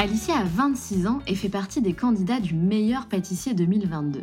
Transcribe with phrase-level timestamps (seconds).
[0.00, 4.22] Alicia a 26 ans et fait partie des candidats du meilleur pâtissier 2022.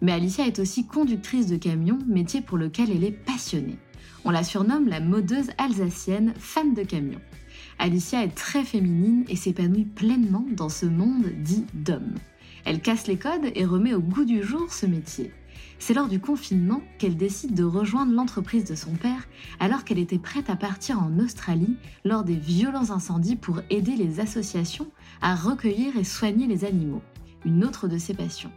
[0.00, 3.76] Mais Alicia est aussi conductrice de camion, métier pour lequel elle est passionnée.
[4.24, 7.20] On la surnomme la modeuse alsacienne fan de camion.
[7.80, 12.14] Alicia est très féminine et s'épanouit pleinement dans ce monde dit d'hommes.
[12.64, 15.32] Elle casse les codes et remet au goût du jour ce métier.
[15.78, 19.28] C'est lors du confinement qu'elle décide de rejoindre l'entreprise de son père
[19.60, 24.20] alors qu'elle était prête à partir en Australie lors des violents incendies pour aider les
[24.20, 27.02] associations à recueillir et soigner les animaux,
[27.44, 28.52] une autre de ses passions.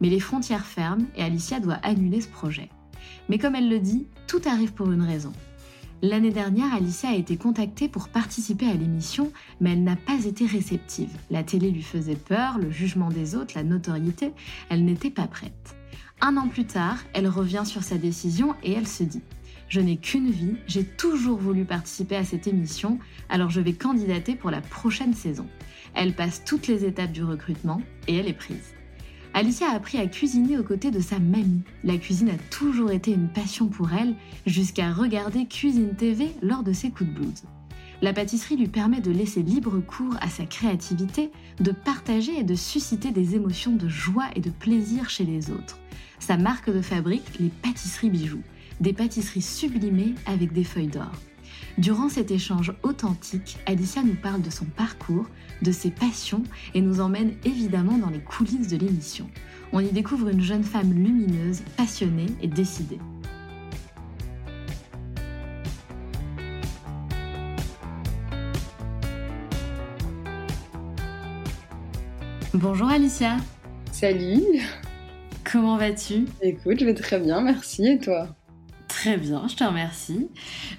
[0.00, 2.70] Mais les frontières ferment et Alicia doit annuler ce projet.
[3.28, 5.32] Mais comme elle le dit, tout arrive pour une raison.
[6.02, 10.46] L'année dernière, Alicia a été contactée pour participer à l'émission, mais elle n'a pas été
[10.46, 11.14] réceptive.
[11.30, 14.32] La télé lui faisait peur, le jugement des autres, la notoriété,
[14.70, 15.76] elle n'était pas prête.
[16.22, 19.22] Un an plus tard, elle revient sur sa décision et elle se dit
[19.68, 22.98] Je n'ai qu'une vie, j'ai toujours voulu participer à cette émission,
[23.30, 25.46] alors je vais candidater pour la prochaine saison.
[25.94, 28.74] Elle passe toutes les étapes du recrutement et elle est prise.
[29.32, 31.62] Alicia a appris à cuisiner aux côtés de sa mamie.
[31.84, 34.14] La cuisine a toujours été une passion pour elle,
[34.44, 37.44] jusqu'à regarder Cuisine TV lors de ses coups de blues.
[38.02, 41.30] La pâtisserie lui permet de laisser libre cours à sa créativité,
[41.60, 45.78] de partager et de susciter des émotions de joie et de plaisir chez les autres.
[46.20, 48.42] Sa marque de fabrique, les pâtisseries bijoux,
[48.80, 51.12] des pâtisseries sublimées avec des feuilles d'or.
[51.78, 55.26] Durant cet échange authentique, Alicia nous parle de son parcours,
[55.62, 56.42] de ses passions
[56.74, 59.28] et nous emmène évidemment dans les coulisses de l'émission.
[59.72, 62.98] On y découvre une jeune femme lumineuse, passionnée et décidée.
[72.52, 73.36] Bonjour Alicia.
[73.90, 74.60] Salut.
[75.50, 76.26] Comment vas-tu?
[76.42, 77.84] Écoute, je vais très bien, merci.
[77.84, 78.28] Et toi?
[78.86, 80.28] Très bien, je te remercie.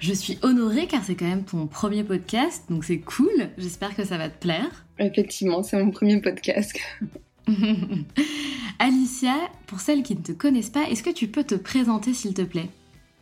[0.00, 3.50] Je suis honorée car c'est quand même ton premier podcast, donc c'est cool.
[3.58, 4.86] J'espère que ça va te plaire.
[4.98, 6.74] Effectivement, c'est mon premier podcast.
[8.78, 9.34] Alicia,
[9.66, 12.42] pour celles qui ne te connaissent pas, est-ce que tu peux te présenter s'il te
[12.42, 12.68] plaît?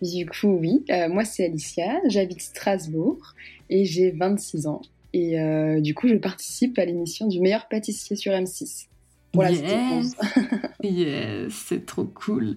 [0.03, 0.85] Du coup, oui.
[0.91, 3.35] Euh, moi, c'est Alicia, j'habite Strasbourg
[3.71, 4.83] et j'ai 26 ans.
[5.15, 8.90] Et euh, du coup, je participe à l'émission du meilleur pâtissier sur M6
[9.33, 10.17] pour yes.
[10.83, 12.57] yes, c'est trop cool.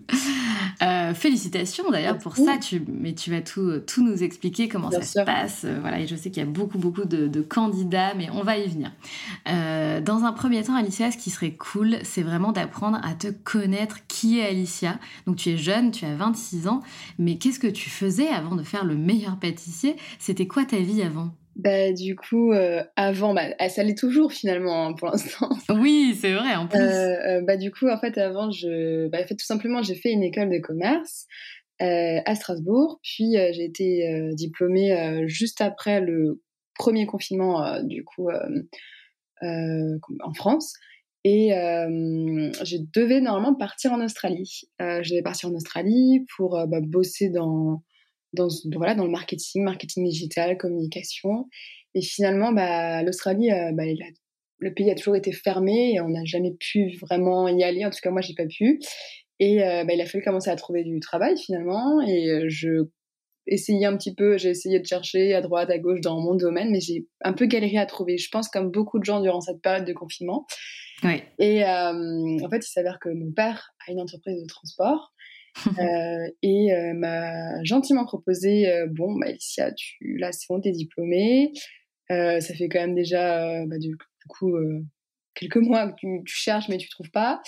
[0.82, 2.58] Euh, félicitations d'ailleurs pour ça.
[2.58, 5.66] Tu, mais tu vas tout, tout nous expliquer comment ça se passe.
[5.66, 8.58] Euh, voilà, et je sais qu'il y a beaucoup, beaucoup de, candidats, mais on va
[8.58, 8.92] y venir.
[9.48, 13.28] Euh, dans un premier temps, Alicia, ce qui serait cool, c'est vraiment d'apprendre à te
[13.28, 14.98] connaître qui est Alicia?
[15.28, 16.82] Donc tu es jeune, tu as 26 ans,
[17.20, 19.96] mais qu'est-ce que tu faisais avant de faire le meilleur pâtissier?
[20.20, 21.34] C'était quoi ta vie avant?
[21.56, 25.50] Bah, du coup, euh, avant, bah, ça l'est toujours finalement hein, pour l'instant.
[25.70, 26.80] Oui, c'est vrai en plus.
[26.80, 29.96] Euh, euh, bah, du coup, en fait, avant, je, bah, en fait, tout simplement, j'ai
[29.96, 31.28] fait une école de commerce
[31.80, 36.42] à Strasbourg, puis j'ai été diplômée juste après le
[36.76, 38.30] premier confinement, du coup,
[39.42, 40.72] en France.
[41.26, 44.62] Et je devais normalement partir en Australie.
[44.80, 47.84] je devais partir en Australie pour bah, bosser dans
[48.34, 51.48] dans, voilà, dans le marketing, marketing digital, communication.
[51.96, 53.84] Et finalement, bah, l'Australie, euh, bah,
[54.60, 57.86] le pays a toujours été fermé et on n'a jamais pu vraiment y aller.
[57.86, 58.80] En tout cas, moi, j'ai pas pu.
[59.40, 62.00] Et bah, il a fallu commencer à trouver du travail finalement.
[62.02, 62.88] Et je
[63.48, 66.72] essayé un petit peu, j'ai essayé de chercher à droite, à gauche dans mon domaine,
[66.72, 68.18] mais j'ai un peu galéré à trouver.
[68.18, 70.46] Je pense comme beaucoup de gens durant cette période de confinement.
[71.04, 71.22] Oui.
[71.40, 75.14] Et euh, en fait, il s'avère que mon père a une entreprise de transport
[75.80, 81.52] euh, et euh, m'a gentiment proposé bon, bah, Alicia, tu, là, c'est bon, t'es diplômée.
[82.10, 83.98] ça fait quand même déjà, bah, du,
[84.28, 84.56] coup,
[85.36, 87.42] quelques mois que tu, tu, cherches, mais tu trouves pas.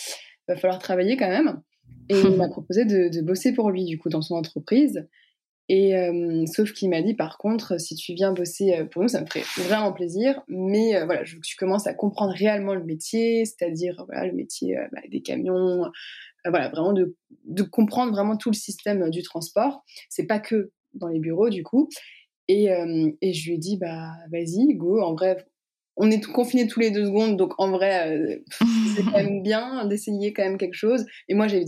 [0.48, 1.62] Va falloir travailler quand même.
[2.10, 5.07] Et il m'a proposé de, de, bosser pour lui, du coup, dans son entreprise.
[5.68, 9.07] Et euh, sauf qu'il m'a dit par contre, si tu viens bosser euh, pour nous,
[9.07, 10.42] ça me ferait vraiment plaisir.
[10.48, 14.28] Mais euh, voilà, je veux que tu commences à comprendre réellement le métier, c'est-à-dire voilà
[14.28, 15.86] le métier bah, des camions,
[16.50, 17.15] voilà vraiment de,
[17.45, 19.83] de, comprendre vraiment tout le système du transport.
[20.09, 21.89] C'est pas que dans les bureaux du coup.
[22.47, 22.68] Et,
[23.21, 25.01] et je lui ai dit bah vas-y, go.
[25.01, 25.38] En vrai,
[25.97, 28.38] on est confinés tous les deux secondes, donc en vrai, euh,
[28.95, 31.06] c'est quand même bien d'essayer quand même quelque chose.
[31.30, 31.62] Et moi, j'avais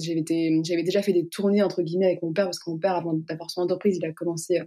[0.83, 3.49] déjà fait des tournées, entre guillemets, avec mon père, parce que mon père, avant d'avoir
[3.49, 4.65] son entreprise, il a commencé euh,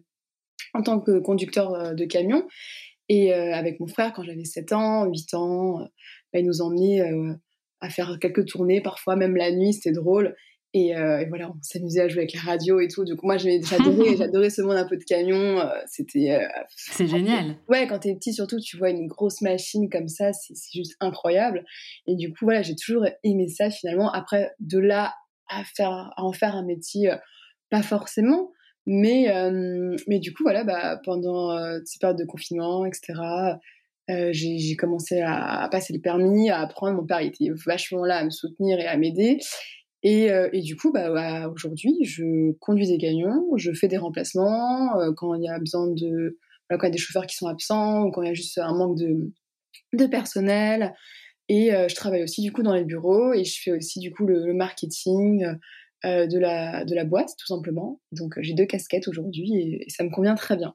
[0.75, 2.47] en tant que conducteur euh, de camion.
[3.13, 5.81] Et avec mon frère, quand j'avais 7 ans, 8 ans,
[6.33, 7.03] bah, il nous emmenait
[7.81, 10.35] à faire quelques tournées, parfois même la nuit, c'était drôle.
[10.77, 13.05] Euh, et, voilà, on s'amusait à jouer avec la radio et tout.
[13.05, 13.61] Du coup, moi, j'adorais,
[14.19, 15.61] j'adorais ce monde un peu de camion.
[15.61, 16.33] Euh, c'était.
[16.33, 17.57] Euh, c'est génial.
[17.69, 21.65] Ouais, quand t'es petit, surtout, tu vois une grosse machine comme ça, c'est juste incroyable.
[22.07, 24.11] Et du coup, voilà, j'ai toujours aimé ça finalement.
[24.13, 25.15] Après, de là
[25.49, 27.13] à faire, à en faire un métier,
[27.71, 28.53] pas forcément.
[28.87, 29.27] Mais,
[30.07, 33.15] mais du coup, voilà, bah, pendant ces périodes de confinement, etc.,
[34.33, 36.97] j'ai commencé à, passer le permis, à apprendre.
[36.97, 39.39] Mon père était vachement là à me soutenir et à m'aider.
[40.03, 45.13] Et, euh, du coup, bah, aujourd'hui, je conduis des camions, je fais des remplacements euh,
[45.15, 46.39] quand il y a besoin de,
[46.71, 50.07] quand des chauffeurs qui sont absents ou quand il y a juste un manque de,
[50.07, 50.95] personnel.
[51.49, 54.13] Et euh, je travaille aussi du coup dans les bureaux et je fais aussi du
[54.13, 55.47] coup le, marketing
[56.05, 58.01] de la boîte tout simplement.
[58.13, 60.75] Donc j'ai deux casquettes aujourd'hui et, ça me convient très bien.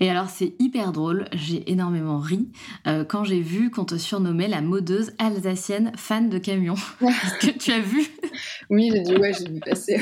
[0.00, 2.48] Et alors c'est hyper drôle, j'ai énormément ri
[2.86, 6.74] euh, quand j'ai vu qu'on te surnommait la modeuse alsacienne fan de camions.
[7.00, 8.06] Est-ce que tu as vu?
[8.70, 10.00] Oui, j'ai dit ouais, j'ai vu passer.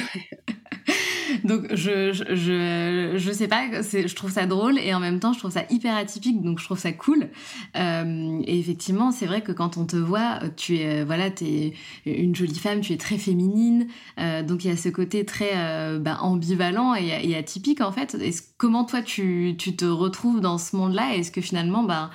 [1.44, 5.38] Donc je, je, je, sais pas, je trouve ça drôle et en même temps je
[5.38, 7.28] trouve ça hyper atypique, donc je trouve ça cool.
[7.76, 11.74] Euh, et effectivement, c'est vrai que quand on te voit, tu es, euh, voilà, es
[12.06, 13.88] une jolie femme, tu es très féminine,
[14.18, 15.52] euh, donc il y a ce côté très
[15.98, 18.16] bah, ambivalent et, atypique en fait.
[18.56, 21.14] comment toi tu, tu, te retrouves dans ce monde-là?
[21.14, 22.10] Est-ce que finalement, bah,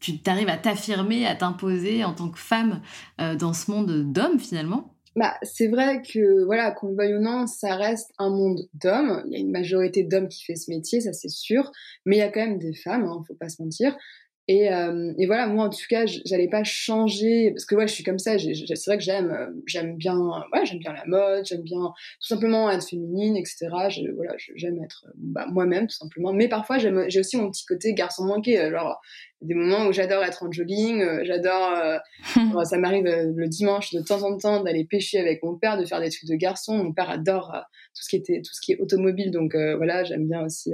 [0.00, 2.80] tu t'arrives à t'affirmer, à t'imposer en tant que femme
[3.18, 4.93] dans ce monde d'hommes finalement?
[5.16, 9.22] Bah, c'est vrai que, voilà, qu'on le veuille ou non, ça reste un monde d'hommes.
[9.26, 11.70] Il y a une majorité d'hommes qui fait ce métier, ça c'est sûr.
[12.04, 13.96] Mais il y a quand même des femmes, hein, faut pas se mentir.
[14.46, 17.94] Et, euh, et, voilà, moi en tout cas, j'allais pas changer parce que ouais, je
[17.94, 18.36] suis comme ça.
[18.38, 20.18] C'est vrai que j'aime, euh, j'aime bien,
[20.52, 21.80] ouais, j'aime bien la mode, j'aime bien
[22.20, 23.68] tout simplement être féminine, etc.
[24.14, 26.34] voilà, j'aime être bah, moi-même tout simplement.
[26.34, 28.60] Mais parfois, j'ai aussi mon petit côté garçon manqué.
[28.60, 29.00] Euh, genre
[29.40, 32.00] des moments où j'adore être en jogging, j'adore.
[32.64, 36.00] ça m'arrive le dimanche de temps en temps d'aller pêcher avec mon père, de faire
[36.00, 36.76] des trucs de garçon.
[36.76, 37.52] Mon père adore
[37.94, 40.72] tout ce qui était, tout ce qui est automobile, donc voilà, j'aime bien aussi.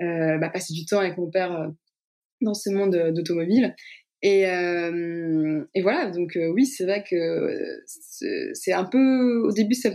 [0.00, 1.70] Bah, passer du temps avec mon père
[2.40, 3.74] dans ce monde euh, d'automobile.
[4.22, 7.80] Et, euh, et, voilà, donc euh, oui, c'est vrai que
[8.52, 9.90] c'est un peu, au début, ça,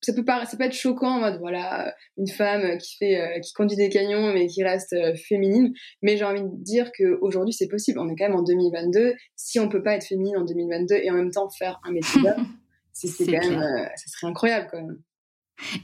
[0.00, 3.52] ça peut pas, ça peut être choquant en mode voilà, une femme qui fait, qui
[3.52, 4.96] conduit des camions mais qui reste
[5.28, 5.72] féminine.
[6.02, 8.00] Mais j'ai envie de dire qu'aujourd'hui c'est possible.
[8.00, 9.14] On est quand même en 2022.
[9.36, 12.20] Si on peut pas être féminine en 2022 et en même temps faire un métier
[12.20, 12.46] d'homme,
[12.92, 14.98] c'est quand même, ça serait incroyable quand même.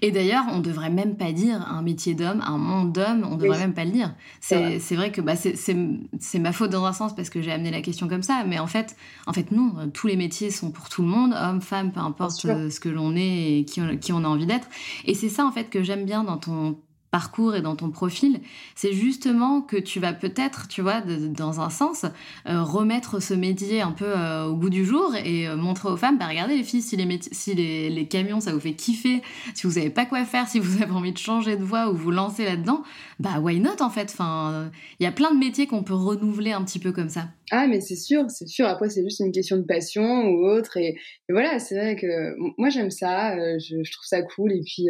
[0.02, 3.59] Et d'ailleurs, on devrait même pas dire un métier d'homme, un monde d'homme, on devrait
[3.59, 4.14] même pas le dire.
[4.40, 7.83] C'est vrai que bah, c'est ma faute dans un sens parce que j'ai amené la
[7.83, 11.02] question comme ça, mais en fait, en fait non, tous les métiers sont pour tout
[11.02, 14.25] le monde, homme, femme, peu importe euh, ce que l'on est et qui qui on
[14.25, 14.69] a envie d'être.
[15.04, 16.76] Et c'est ça en fait que j'aime bien dans ton
[17.14, 18.40] parcours et dans ton profil,
[18.75, 22.06] c'est justement que tu vas peut-être, tu vois, dans un sens,
[22.49, 25.97] euh, remettre ce métier un peu euh, au goût du jour et euh, montrer aux
[25.97, 29.23] femmes, bah regardez les filles, si les, si les, camions ça vous fait kiffer,
[29.54, 31.94] si vous savez pas quoi faire, si vous avez envie de changer de voie ou
[31.94, 32.83] vous lancer là-dedans,
[33.21, 34.11] bah why not en fait?
[34.12, 37.28] Enfin, il y a plein de métiers qu'on peut renouveler un petit peu comme ça.
[37.52, 38.66] Ah mais c'est sûr, c'est sûr.
[38.66, 42.71] Après c'est juste une question de passion ou autre et, voilà, c'est vrai que moi
[42.71, 44.88] j'aime ça, je, je, trouve ça cool et puis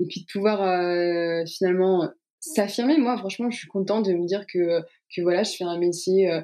[0.00, 2.10] et puis de pouvoir euh, finalement
[2.40, 2.98] s'affirmer.
[2.98, 4.80] Moi, franchement, je suis contente de me dire que,
[5.14, 6.40] que voilà, je fais un métier euh,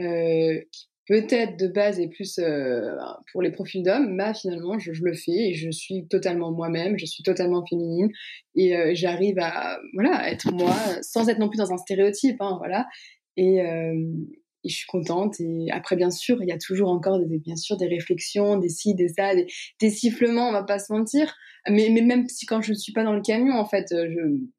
[0.00, 2.90] euh qui peut-être de base est plus euh,
[3.30, 6.98] pour les profils d'hommes, mais finalement, je, je, le fais et je suis totalement moi-même,
[6.98, 8.10] je suis totalement féminine
[8.56, 12.56] et euh, j'arrive à voilà être moi sans être non plus dans un stéréotype, hein,
[12.58, 12.86] voilà.
[13.36, 13.60] Et
[14.66, 15.40] et je suis contente.
[15.40, 18.68] Et après, bien sûr, il y a toujours encore des, bien sûr des réflexions, des
[18.68, 21.34] ci, des ça, des, sifflements, on va pas se mentir.
[21.68, 23.86] Mais, même si quand je ne suis pas dans le camion, en fait,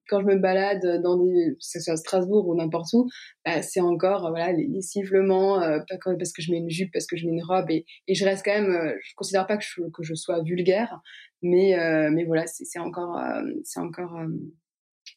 [0.10, 3.08] quand je me balade dans des, que ce soit à Strasbourg ou n'importe où,
[3.46, 7.16] bah, c'est encore voilà les, sifflements, euh, parce que je mets une jupe, parce que
[7.16, 9.82] je mets une robe, et, je reste quand même, euh, je considère pas que je,
[9.94, 11.00] que je sois vulgaire,
[11.42, 13.22] mais euh, mais voilà, c'est encore,
[13.64, 14.20] c'est encore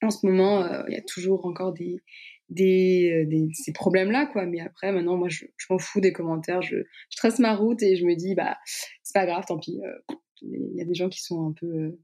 [0.02, 2.00] en ce moment, il y a toujours encore des
[2.50, 4.44] des, des, ces problèmes-là, quoi.
[4.46, 6.62] Mais après, maintenant, moi, je, je m'en fous des commentaires.
[6.62, 8.58] Je, je, trace ma route et je me dis, bah,
[9.02, 9.78] c'est pas grave, tant pis.
[10.42, 11.98] Il y a des gens qui sont un peu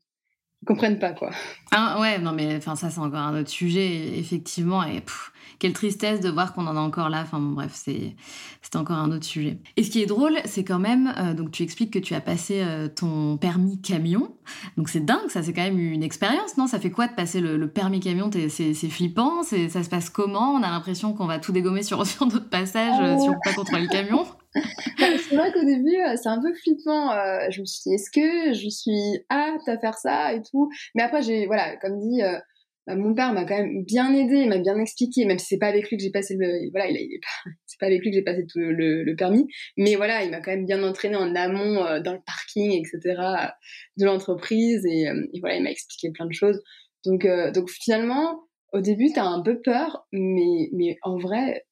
[0.67, 1.31] comprennent pas quoi.
[1.71, 5.03] Ah ouais, non mais enfin ça c'est encore un autre sujet effectivement et
[5.59, 7.23] quelle tristesse de voir qu'on en a encore là.
[7.23, 8.15] Enfin bon, bref, c'est
[8.63, 9.59] c'est encore un autre sujet.
[9.77, 12.21] Et ce qui est drôle, c'est quand même euh, donc tu expliques que tu as
[12.21, 14.35] passé euh, ton permis camion.
[14.77, 16.67] Donc c'est dingue, ça c'est quand même une expérience, non?
[16.67, 18.31] Ça fait quoi de passer le, permis camion?
[18.49, 20.53] C'est flippant, ça se passe comment?
[20.53, 23.39] On a l'impression qu'on va tout dégommer sur sur d'autres passages euh, si on peut
[23.45, 24.27] pas contrôler le camion?
[25.29, 27.13] C'est vrai qu'au début, euh, c'est un peu flippant.
[27.13, 30.71] Euh, je me suis dit, est-ce que je suis apte à faire ça et tout?
[30.95, 32.39] Mais après, j'ai, voilà, comme dit, euh,
[32.89, 35.91] mon père m'a quand même bien aidé, m'a bien expliqué, même si c'est pas avec
[35.91, 37.19] lui que j'ai passé le, voilà, il,
[37.67, 39.47] c'est pas avec lui que j'ai passé tout le, permis,
[39.77, 43.21] mais voilà, il m'a quand même bien entraîné en amont dans le parking, etc.
[43.97, 46.63] de l'entreprise et, et, voilà, il m'a expliqué plein de choses.
[47.05, 51.65] Donc, donc finalement, au début, t'as un peu peur, mais, mais en vrai,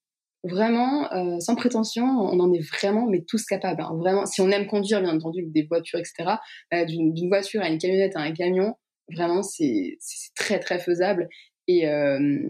[0.45, 3.83] vraiment, euh, sans prétention, on en est vraiment, mais tous capables.
[3.83, 3.97] Hein.
[3.97, 6.37] Vraiment, si on aime conduire, bien entendu, des voitures, etc.,
[6.73, 8.75] euh, d'une voiture à une camionnette à un camion,
[9.11, 9.97] vraiment, c'est
[10.37, 11.29] très, très faisable.
[11.67, 12.41] Et, euh,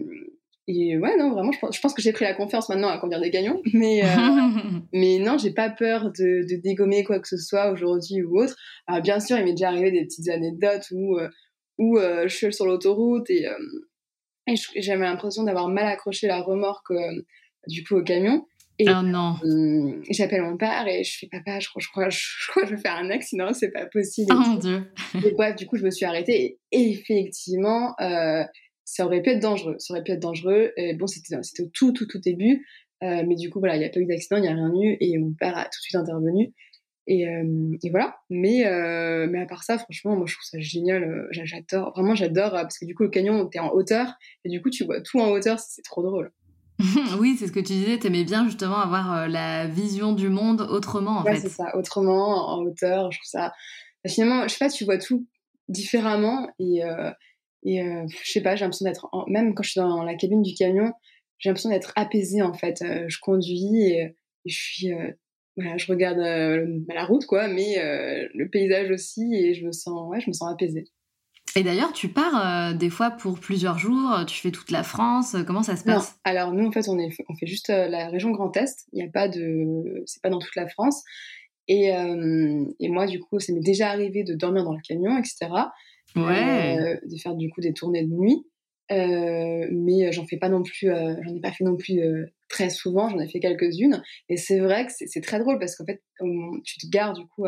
[0.67, 2.97] et ouais, non, vraiment, je pense, je pense que j'ai pris la confiance maintenant à
[2.97, 3.61] conduire des camions.
[3.73, 4.01] Mais,
[4.93, 8.55] mais non, j'ai pas peur de, de, dégommer quoi que ce soit aujourd'hui ou autre.
[8.87, 11.17] Alors, bien sûr, il m'est déjà arrivé des petites anecdotes où,
[11.77, 13.45] où je suis sur l'autoroute et,
[14.47, 16.91] et j'avais l'impression d'avoir mal accroché la remorque
[17.67, 18.45] du coup au camion.
[18.77, 19.35] Et oh non.
[19.45, 22.19] Euh, j'appelle mon père et je fais papa, je crois, je crois, je
[22.49, 24.33] crois que je vais faire un accident, c'est pas possible.
[24.33, 24.91] Oh mon dieu.
[25.25, 28.43] Et bref, du coup, je me suis arrêtée et effectivement, euh,
[28.83, 29.75] ça aurait pu être dangereux.
[29.79, 30.73] Ça aurait pu être dangereux.
[30.77, 32.65] Et bon, c'était au tout, tout, tout début.
[33.03, 34.71] Euh, mais du coup, voilà, il n'y a pas eu d'accident, il n'y a rien
[34.73, 36.53] eu et mon père a tout de suite intervenu.
[37.07, 38.17] Et, euh, et voilà.
[38.29, 41.27] Mais, euh, mais à part ça, franchement, moi, je trouve ça génial.
[41.31, 41.91] J'adore.
[41.95, 44.85] Vraiment, j'adore parce que du coup, le canyon, t'es en hauteur et du coup, tu
[44.85, 45.59] vois tout en hauteur.
[45.59, 46.31] C'est trop drôle.
[47.19, 50.29] oui, c'est ce que tu disais, tu aimais bien justement avoir euh, la vision du
[50.29, 51.41] monde autrement en ouais, fait.
[51.41, 53.53] c'est ça, autrement, en hauteur, je trouve ça.
[54.03, 55.25] Bah, finalement, je sais pas, tu vois tout
[55.69, 57.11] différemment et, euh,
[57.63, 59.07] et euh, je sais pas, j'ai l'impression d'être.
[59.27, 60.91] Même quand je suis dans la cabine du camion,
[61.37, 62.83] j'ai l'impression d'être apaisée en fait.
[63.07, 64.15] je conduis et,
[64.45, 64.91] je suis.
[65.55, 67.75] voilà, je regarde la route quoi, mais
[68.33, 70.85] le paysage aussi et je me sens, ouais, je me sens apaisée.
[71.57, 74.83] Et d'ailleurs, tu pars euh, des fois pour plusieurs jours, euh, tu fais toute la
[74.83, 76.19] France, euh, comment ça se passe?
[76.25, 79.07] Alors nous, en fait, on, est, on fait juste la région Grand Est, il n'y
[79.07, 80.03] a pas de...
[80.05, 81.03] c'est pas dans toute la France.
[81.67, 85.47] Et, et moi, du coup, ça m'est déjà arrivé de dormir dans le camion, etc.
[86.15, 86.99] Ouais.
[87.03, 88.45] de faire du coup des tournées de nuit.
[88.91, 92.01] mais j'en fais pas non plus, j'en ai pas fait non plus
[92.49, 94.03] très souvent, j'en ai fait quelques-unes.
[94.29, 96.03] Et c'est vrai que c'est très drôle parce qu'en fait,
[96.63, 97.45] tu te gares du coup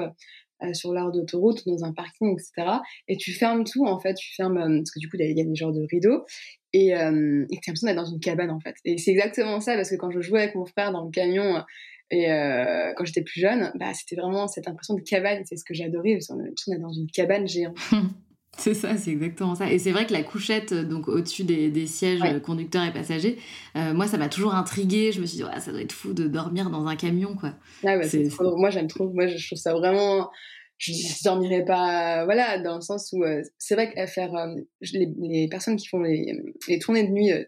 [0.64, 2.80] euh, sur l'art d'autoroute, dans un parking, etc.
[3.08, 5.42] Et tu fermes tout, en fait, tu fermes, euh, parce que du coup, il y
[5.42, 6.26] a des genres de rideaux,
[6.74, 8.76] et euh, tu as l'impression d'être dans une cabane, en fait.
[8.86, 11.64] Et c'est exactement ça, parce que quand je jouais avec mon frère dans le camion,
[12.10, 15.66] et euh, quand j'étais plus jeune, bah, c'était vraiment cette impression de cabane, c'est ce
[15.66, 17.78] que j'adorais, parce qu'on d'être dans une cabane géante.
[18.58, 19.72] C'est ça, c'est exactement ça.
[19.72, 23.38] Et c'est vrai que la couchette, donc au-dessus des, sièges conducteurs et passagers,
[23.76, 25.12] moi, ça m'a toujours intrigué.
[25.12, 27.54] Je me suis dit, ça doit être fou de dormir dans un camion, quoi.
[27.86, 27.98] Ah
[28.40, 29.10] moi, j'aime trop.
[29.12, 30.32] Moi, je trouve ça vraiment.
[30.78, 34.56] Je ne dormirais pas, voilà, dans le sens où euh, c'est vrai qu'à faire euh,
[34.94, 36.34] les, personnes qui font les,
[36.68, 37.44] les tournées de nuit, euh,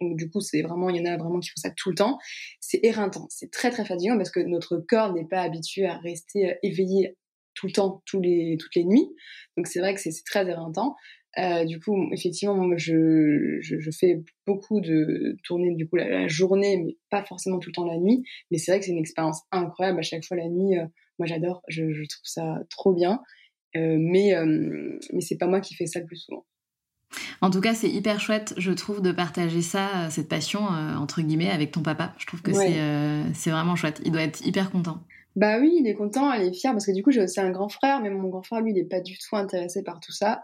[0.00, 1.94] donc du coup, c'est vraiment, il y en a vraiment qui font ça tout le
[1.94, 2.18] temps.
[2.58, 6.56] C'est éreintant, c'est très très fatigant parce que notre corps n'est pas habitué à rester
[6.62, 7.18] éveillé
[7.60, 9.08] tout le temps, tous les, toutes les nuits.
[9.56, 10.96] Donc c'est vrai que c'est très éreintant.
[11.38, 16.78] Euh, du coup, effectivement, moi, je, je, fais beaucoup de tournées du coup la, journée,
[16.78, 18.24] mais pas forcément tout le temps la nuit.
[18.50, 20.78] Mais c'est vrai que c'est une expérience incroyable à chaque fois la nuit.
[20.78, 20.86] Euh,
[21.18, 23.20] moi, j'adore, je, je, trouve ça trop bien.
[23.76, 24.32] Euh, mais
[25.12, 26.44] mais c'est pas moi qui fais ça le plus souvent.
[27.40, 31.50] En tout cas, c'est hyper chouette, je trouve, de partager ça, cette passion entre guillemets,
[31.50, 32.12] avec ton papa.
[32.18, 32.80] Je trouve que c'est
[33.34, 34.00] c'est vraiment chouette.
[34.04, 35.04] Il doit être hyper content.
[35.36, 37.50] Bah oui, il est content, il est fier parce que du coup j'ai aussi un
[37.50, 40.12] grand frère, mais mon grand frère lui il n'est pas du tout intéressé par tout
[40.12, 40.40] ça.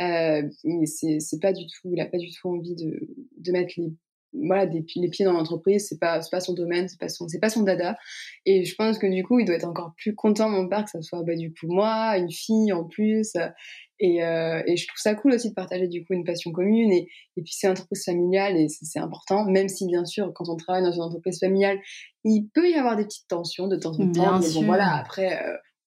[0.00, 0.42] Euh,
[0.86, 2.98] c'est pas du tout, il a pas du tout envie de,
[3.38, 3.92] de mettre les
[4.36, 7.38] voilà des, les pieds dans l'entreprise, c'est pas pas son domaine, c'est pas son c'est
[7.38, 7.96] pas son dada.
[8.46, 10.90] Et je pense que du coup il doit être encore plus content mon père que
[10.90, 13.32] ça soit bah du coup moi, une fille en plus.
[14.00, 16.92] Et, et, je trouve ça cool aussi de partager du coup une passion commune.
[16.92, 20.48] Et, et puis c'est une entreprise familiale et c'est important, même si bien sûr quand
[20.48, 21.78] on travaille dans une entreprise familiale,
[22.24, 24.38] il peut y avoir des petites tensions de temps en temps.
[24.38, 25.40] Bien mais bon voilà, après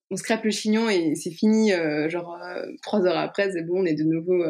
[0.09, 1.71] on se crêpe le chignon et c'est fini.
[2.07, 2.37] genre
[2.81, 4.43] trois heures après, c'est bon, on est de nouveau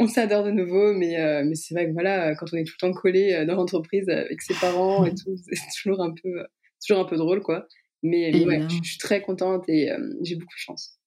[0.00, 2.72] on s'adore de nouveau, mais, euh, mais c'est vrai que voilà, quand on est tout
[2.80, 6.42] le temps collé euh, dans l'entreprise avec ses parents et tout, c'est toujours un peu,
[6.84, 7.66] toujours un peu drôle, quoi.
[8.02, 10.98] Mais, ouais, je, suis très contente et euh, j'ai beaucoup de chance.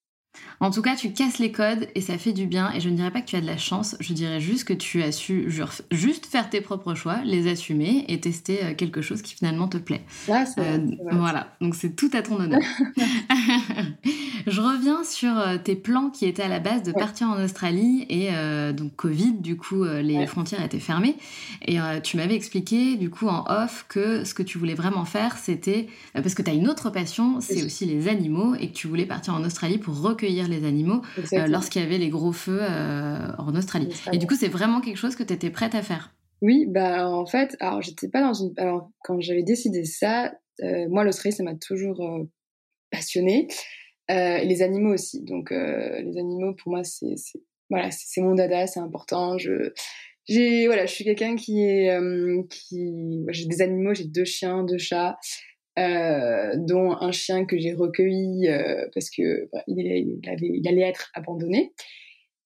[0.59, 2.71] En tout cas, tu casses les codes et ça fait du bien.
[2.73, 4.73] Et je ne dirais pas que tu as de la chance, je dirais juste que
[4.73, 5.51] tu as su
[5.91, 9.77] juste faire tes propres choix, les assumer et tester euh, quelque chose qui finalement te
[9.77, 10.03] plaît.
[10.29, 10.79] Ah, euh,
[11.11, 12.61] voilà, donc c'est tout à ton honneur.
[14.47, 18.05] je reviens sur euh, tes plans qui étaient à la base de partir en Australie
[18.09, 18.29] et
[18.73, 21.15] donc Covid, du coup, les frontières étaient fermées.
[21.67, 25.37] Et tu m'avais expliqué, du coup, en off, que ce que tu voulais vraiment faire,
[25.37, 25.87] c'était.
[26.13, 29.05] parce que tu as une autre passion, c'est aussi les animaux et que tu voulais
[29.05, 31.01] partir en Australie pour recueillir les animaux
[31.33, 33.89] euh, lorsqu'il y avait les gros feux euh, en Australie.
[34.11, 36.15] Et du coup, c'est vraiment quelque chose que tu étais prête à faire?
[36.41, 38.53] Oui, bah en fait, alors j'étais pas dans une.
[38.57, 42.01] Alors quand j'avais décidé ça, euh, moi l'Australie, ça m'a toujours
[42.91, 43.47] passionnée.
[44.09, 45.23] et les animaux aussi.
[45.23, 47.15] Donc les animaux, pour moi, c'est
[47.69, 49.37] voilà, c'est mon dada, c'est important.
[49.37, 49.71] Je
[50.25, 51.97] j'ai voilà, je suis quelqu'un qui est
[52.49, 55.17] qui j'ai des animaux, j'ai deux chiens, deux chats.
[55.79, 60.67] Euh, dont un chien que j'ai recueilli euh, parce que bah, il, il, avait, il,
[60.67, 61.73] allait être abandonné.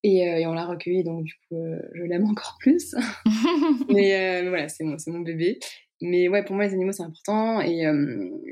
[0.03, 1.62] Et, euh, et on l'a recueilli, donc du coup,
[1.93, 2.96] je l'aime encore plus.
[3.89, 5.60] mais voilà, c'est mon, mon bébé.
[6.01, 7.60] Mais ouais, pour moi, les animaux, c'est important.
[7.60, 7.84] Et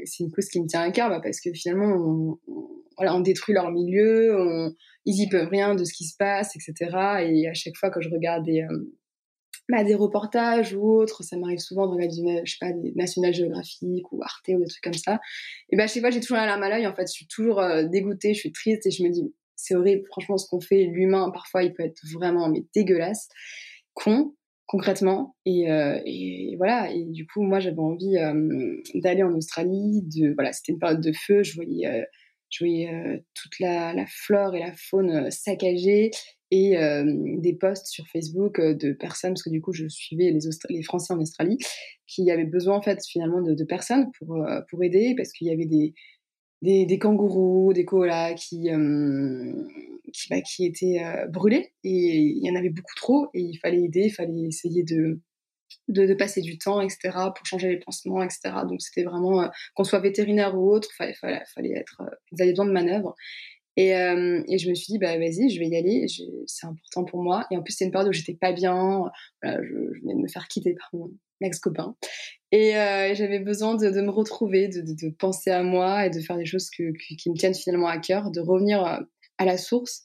[0.03, 2.39] c'est une cause qui me tient à cœur bah, parce que finalement, on,
[2.98, 4.74] voilà, on détruit leur milieu, on,
[5.05, 7.24] ils y peuvent rien de ce qui se passe, etc.
[7.29, 8.65] Et à chaque fois que je regarde des,
[9.70, 13.34] bah, des reportages ou autres, ça m'arrive souvent de regarder, je sais pas, des National
[13.34, 15.20] Geographic ou Arte ou des trucs comme ça.
[15.70, 17.28] Et bah, je sais pas, j'ai toujours la larme à l'œil, en fait, je suis
[17.28, 20.62] toujours euh, dégoûtée, je suis triste et je me dis, c'est horrible, franchement, ce qu'on
[20.62, 23.30] fait, l'humain, parfois, il peut être vraiment, mais dégueulasse,
[23.94, 24.36] con,
[24.68, 25.36] concrètement.
[25.46, 30.34] Et, euh, et voilà, et du coup, moi, j'avais envie euh, d'aller en Australie, de,
[30.34, 32.06] voilà, c'était une période de feu, je voyais,
[32.50, 36.12] je voyais toute la, la, flore et la faune saccagée
[36.52, 36.78] et
[37.38, 40.31] des posts sur Facebook de personnes, parce que du coup je suivais
[40.70, 41.58] les, Français en Australie,
[42.08, 45.66] qui avaient besoin en fait finalement de, personnes pour, pour aider, parce qu'il y avait
[45.66, 45.94] des,
[46.62, 48.70] des, kangourous, des koalas qui,
[50.14, 53.84] qui, bah, qui, étaient brûlés, et il y en avait beaucoup trop, et il fallait
[53.84, 55.20] aider, il fallait essayer de,
[55.88, 58.55] de, passer du temps, etc., pour changer les pansements, etc.
[58.68, 62.66] Donc c'était vraiment, qu'on soit vétérinaire ou autre, il fallait, fallait, être, ils avaient besoin
[62.66, 63.16] de manœuvres.
[63.77, 66.05] Et, euh, et, je me suis dit, bah vas-y, je vais y aller,
[66.48, 67.46] c'est important pour moi.
[67.51, 69.11] Et en plus, c'est une période où j'étais pas bien,
[69.44, 71.11] voilà, je, je, venais de me faire quitter par mon
[71.42, 71.96] ex-copain.
[72.51, 76.38] Et, euh, j'avais besoin de, me retrouver, de, de, penser à moi et de faire
[76.38, 79.00] des choses que, qui me tiennent finalement à cœur, de revenir euh,
[79.38, 80.03] à la source.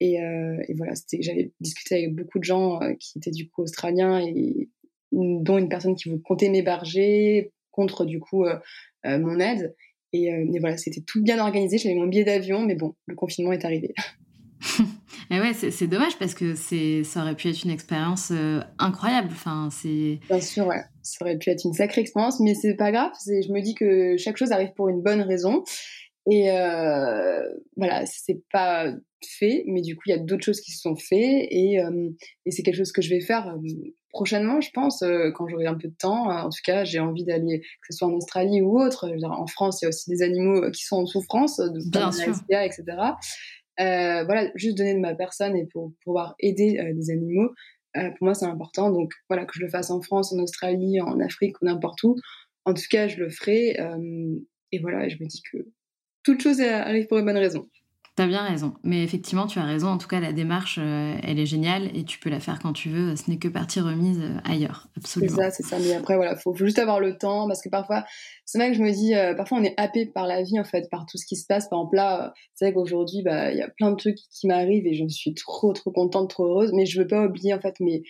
[0.00, 3.62] Et, euh, et voilà, j'avais discuté avec beaucoup de gens euh, qui étaient du coup
[3.62, 4.68] australiens et
[5.12, 8.58] dont une personne qui comptait m'héberger contre du coup euh,
[9.04, 9.74] mon aide.
[10.12, 11.78] Et, euh, voilà, c'était tout bien organisé.
[11.78, 13.94] J'avais mon billet d'avion, mais bon, le confinement est arrivé.
[15.30, 19.28] et ouais, c'est dommage parce que ça aurait pu être une expérience euh, incroyable.
[19.32, 20.18] Enfin, c'est.
[20.28, 20.82] Bien sûr, ouais.
[21.02, 23.12] Ça aurait pu être une sacrée expérience, mais c'est pas grave.
[23.26, 25.64] Je me dis que chaque chose arrive pour une bonne raison.
[26.30, 27.42] Et euh,
[27.76, 28.92] voilà, c'est pas
[29.38, 32.10] fait, mais du coup, il y a d'autres choses qui se sont faites et, euh,
[32.46, 33.56] et c'est quelque chose que je vais faire
[34.10, 36.28] prochainement, je pense, euh, quand j'aurai un peu de temps.
[36.30, 39.10] En tout cas, j'ai envie d'aller, que ce soit en Australie ou autre.
[39.24, 42.34] en France, il y a aussi des animaux qui sont en souffrance, de Bien sûr.
[42.34, 42.82] SPA, etc.
[43.78, 47.50] voilà, juste donner de ma personne et pour, pouvoir aider des animaux,
[47.94, 48.90] pour moi, c'est important.
[48.90, 52.16] Donc, voilà, que je le fasse en France, en Australie, en Afrique ou n'importe où.
[52.64, 53.76] En tout cas, je le ferai.
[54.72, 55.58] et voilà, je me dis que
[56.22, 57.66] toute chose arrive pour une bonne raison.
[58.20, 58.74] T'as bien raison.
[58.82, 59.88] Mais effectivement, tu as raison.
[59.88, 62.74] En tout cas, la démarche, euh, elle est géniale et tu peux la faire quand
[62.74, 63.16] tu veux.
[63.16, 64.88] Ce n'est que partie remise euh, ailleurs.
[64.94, 65.36] Absolument.
[65.36, 65.78] C'est ça, c'est ça.
[65.78, 68.04] Mais après, voilà, faut, faut juste avoir le temps parce que parfois,
[68.44, 70.64] c'est vrai que je me dis, euh, parfois on est happé par la vie, en
[70.64, 71.66] fait, par tout ce qui se passe.
[71.70, 74.86] Par exemple, là, c'est vrai qu'aujourd'hui, bah, il y a plein de trucs qui m'arrivent
[74.86, 76.72] et je suis trop, trop contente, trop heureuse.
[76.74, 78.02] Mais je veux pas oublier, en fait, mes,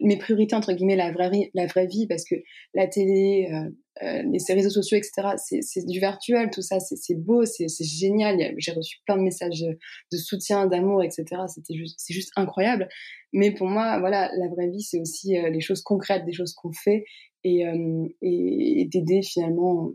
[0.00, 2.36] mes priorités entre guillemets la vraie la vraie vie parce que
[2.74, 3.70] la télé euh,
[4.02, 8.72] euh les réseaux sociaux etc c'est du virtuel tout ça c'est beau c'est génial j'ai
[8.72, 9.64] reçu plein de messages
[10.12, 12.88] de soutien d'amour etc c'était c'est juste incroyable
[13.32, 16.54] mais pour moi voilà la vraie vie c'est aussi euh, les choses concrètes des choses
[16.54, 17.04] qu'on fait
[17.44, 19.92] et, euh, et d'aider finalement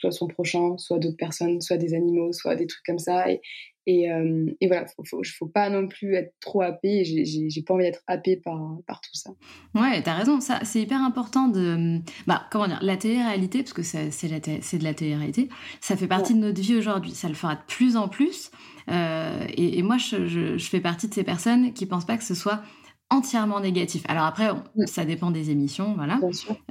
[0.00, 3.30] soit son prochain, soit d'autres personnes, soit des animaux, soit des trucs comme ça.
[3.30, 3.40] Et,
[3.86, 7.02] et, euh, et voilà, faut, faut, faut, pas non plus être trop happé.
[7.04, 9.30] J'ai pas envie d'être happé par, par tout ça.
[9.74, 10.40] Ouais, t'as raison.
[10.40, 11.98] Ça, c'est hyper important de.
[12.26, 15.48] Bah, comment dire, la télé-réalité, parce que c'est de la télé-réalité,
[15.80, 17.12] ça fait partie de notre vie aujourd'hui.
[17.12, 18.50] Ça le fera de plus en plus.
[18.90, 22.62] Euh, Et, moi, je, fais partie de ces personnes qui pensent pas que ce soit
[23.10, 24.04] entièrement négatif.
[24.08, 24.86] Alors après, mm.
[24.86, 26.18] ça dépend des émissions, voilà.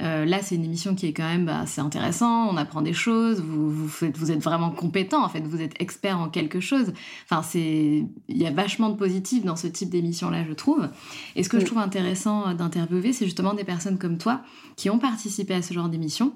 [0.02, 2.94] Euh, là, c'est une émission qui est quand même, bah, c'est intéressant, on apprend des
[2.94, 6.94] choses, vous, vous, vous êtes vraiment compétent, en fait, vous êtes expert en quelque chose.
[7.30, 10.90] Enfin, c'est, il y a vachement de positif dans ce type d'émission-là, je trouve.
[11.36, 11.68] Et ce que je mm.
[11.68, 14.42] trouve intéressant d'interviewer, c'est justement des personnes comme toi
[14.78, 16.34] qui ont participé à ce genre d'émission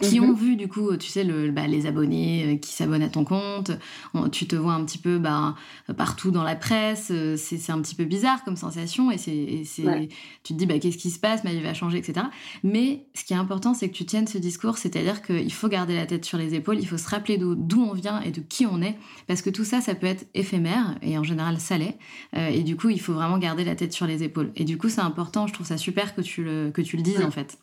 [0.00, 0.34] qui ont mhm.
[0.34, 3.72] vu du coup, tu sais, le, bah, les abonnés euh, qui s'abonnent à ton compte,
[4.30, 5.54] tu te vois un petit peu bah,
[5.96, 10.08] partout dans la presse, euh, c'est un petit peu bizarre comme sensation et, c'est
[10.42, 12.26] tu te dis bah, qu'est-ce qui se passe, ma vie va changer, etc.
[12.62, 15.94] Mais ce qui est important, c'est que tu tiennes ce discours, c'est-à-dire qu'il faut garder
[15.94, 18.66] la tête sur les épaules, il faut se rappeler d'où on vient et de qui
[18.66, 21.98] on est, parce que tout ça, ça peut être éphémère et en général ça l'est,
[22.36, 24.52] euh, et du coup, il faut vraiment garder la tête sur les épaules.
[24.56, 27.02] Et du coup, c'est important, je trouve ça super que tu le, que tu le
[27.02, 27.58] dises en fait.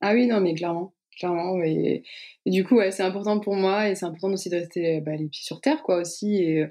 [0.00, 1.62] Ah oui, non, mais clairement clairement.
[1.62, 2.02] Et,
[2.46, 5.28] du coup, ouais, c'est important pour moi et c'est important aussi de rester bah, les
[5.28, 6.36] pieds sur terre, quoi, aussi.
[6.36, 6.66] Et,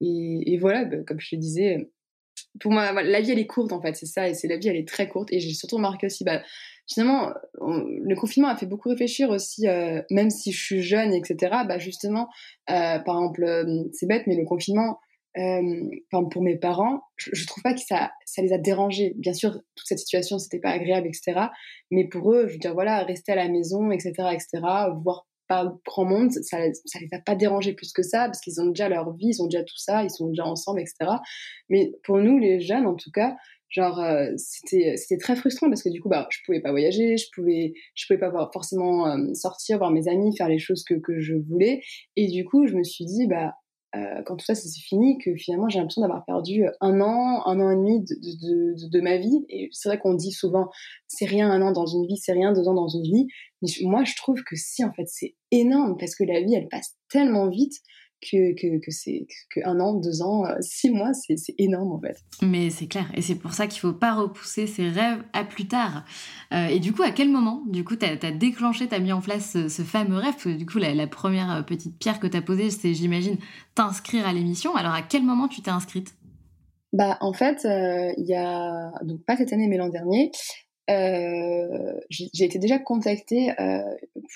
[0.00, 1.90] et, voilà, bah, comme je te disais,
[2.60, 4.28] pour moi, la vie, elle est courte, en fait, c'est ça.
[4.28, 5.32] Et c'est la vie, elle est très courte.
[5.32, 6.42] Et j'ai surtout remarqué aussi, bah,
[6.88, 11.36] finalement, le confinement a fait beaucoup réfléchir aussi, euh, même si je suis jeune, etc.
[11.66, 12.28] Bah, justement,
[12.70, 14.98] euh, par exemple, euh, c'est bête, mais le confinement,
[15.38, 19.14] euh, pour mes parents, je, je, trouve pas que ça, ça les a dérangés.
[19.16, 21.48] Bien sûr, toute cette situation, c'était pas agréable, etc.
[21.90, 24.48] Mais pour eux, je veux dire, voilà, rester à la maison, etc., etc.,
[25.02, 28.60] voir pas grand monde, ça, ça les a pas dérangés plus que ça, parce qu'ils
[28.60, 31.12] ont déjà leur vie, ils ont déjà tout ça, ils sont déjà ensemble, etc.
[31.68, 33.36] Mais pour nous, les jeunes, en tout cas,
[33.72, 37.16] genre euh, c'était c'était très frustrant parce que du coup bah je pouvais pas voyager
[37.16, 40.92] je pouvais je pouvais pas forcément euh, sortir voir mes amis faire les choses que
[40.92, 41.80] que je voulais
[42.16, 43.54] et du coup je me suis dit bah
[43.94, 47.60] euh, quand tout ça, c'est fini, que finalement j'ai l'impression d'avoir perdu un an, un
[47.60, 49.44] an et demi de, de, de, ma vie.
[49.48, 50.70] Et c'est vrai qu'on dit souvent,
[51.08, 53.26] c'est rien un an dans une vie, c'est rien deux ans dans une vie.
[53.60, 56.68] Mais moi, je trouve que si, en fait, c'est énorme parce que la vie, elle
[56.68, 57.74] passe tellement vite
[58.22, 62.16] que, que, que c'est qu'un an, deux ans, euh, six mois, c'est énorme en fait.
[62.42, 65.66] Mais c'est clair, et c'est pour ça qu'il faut pas repousser ses rêves à plus
[65.66, 66.04] tard.
[66.52, 69.12] Euh, et du coup, à quel moment, du coup, tu as, déclenché, tu as mis
[69.12, 70.32] en place ce, fameux rêve?
[70.32, 73.36] Parce que du coup, la, première euh, petite pierre que tu as posée, c'est, j'imagine,
[73.74, 74.74] t'inscrire à l'émission.
[74.76, 76.14] Alors, à quel moment tu t'es inscrite?
[76.92, 80.30] Bah, en fait, il y a, donc pas cette année, mais l'an dernier,
[80.88, 83.50] j'ai été déjà contactée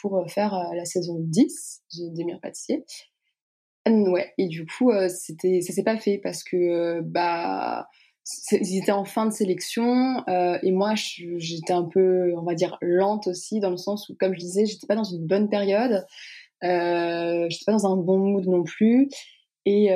[0.01, 1.83] pour faire la saison 10
[2.15, 2.83] des meilleurs pâtissiers.
[3.87, 7.89] Ouais, et du coup, euh, c'était, ça s'est pas fait parce que euh, bah,
[8.51, 12.79] ils étaient en fin de sélection euh, et moi, j'étais un peu, on va dire,
[12.83, 16.05] lente aussi dans le sens où, comme je disais, j'étais pas dans une bonne période,
[16.65, 19.09] euh, j'étais pas dans un bon mood non plus,
[19.67, 19.89] et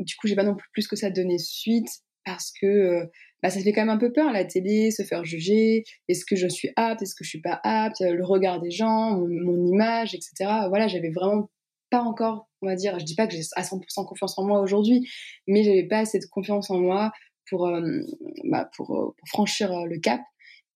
[0.00, 1.88] du coup, j'ai pas non plus plus que ça donné suite
[2.24, 3.04] parce que
[3.42, 6.36] bah, ça fait quand même un peu peur la télé, se faire juger, est-ce que
[6.36, 9.66] je suis apte, est-ce que je suis pas apte, le regard des gens, mon, mon
[9.66, 10.32] image, etc.
[10.68, 11.48] Voilà, j'avais vraiment
[11.90, 14.60] pas encore, on va dire, je dis pas que j'ai à 100% confiance en moi
[14.60, 15.08] aujourd'hui,
[15.46, 17.12] mais j'avais pas assez de confiance en moi
[17.48, 18.00] pour, euh,
[18.44, 20.20] bah, euh, pour, franchir euh, le cap.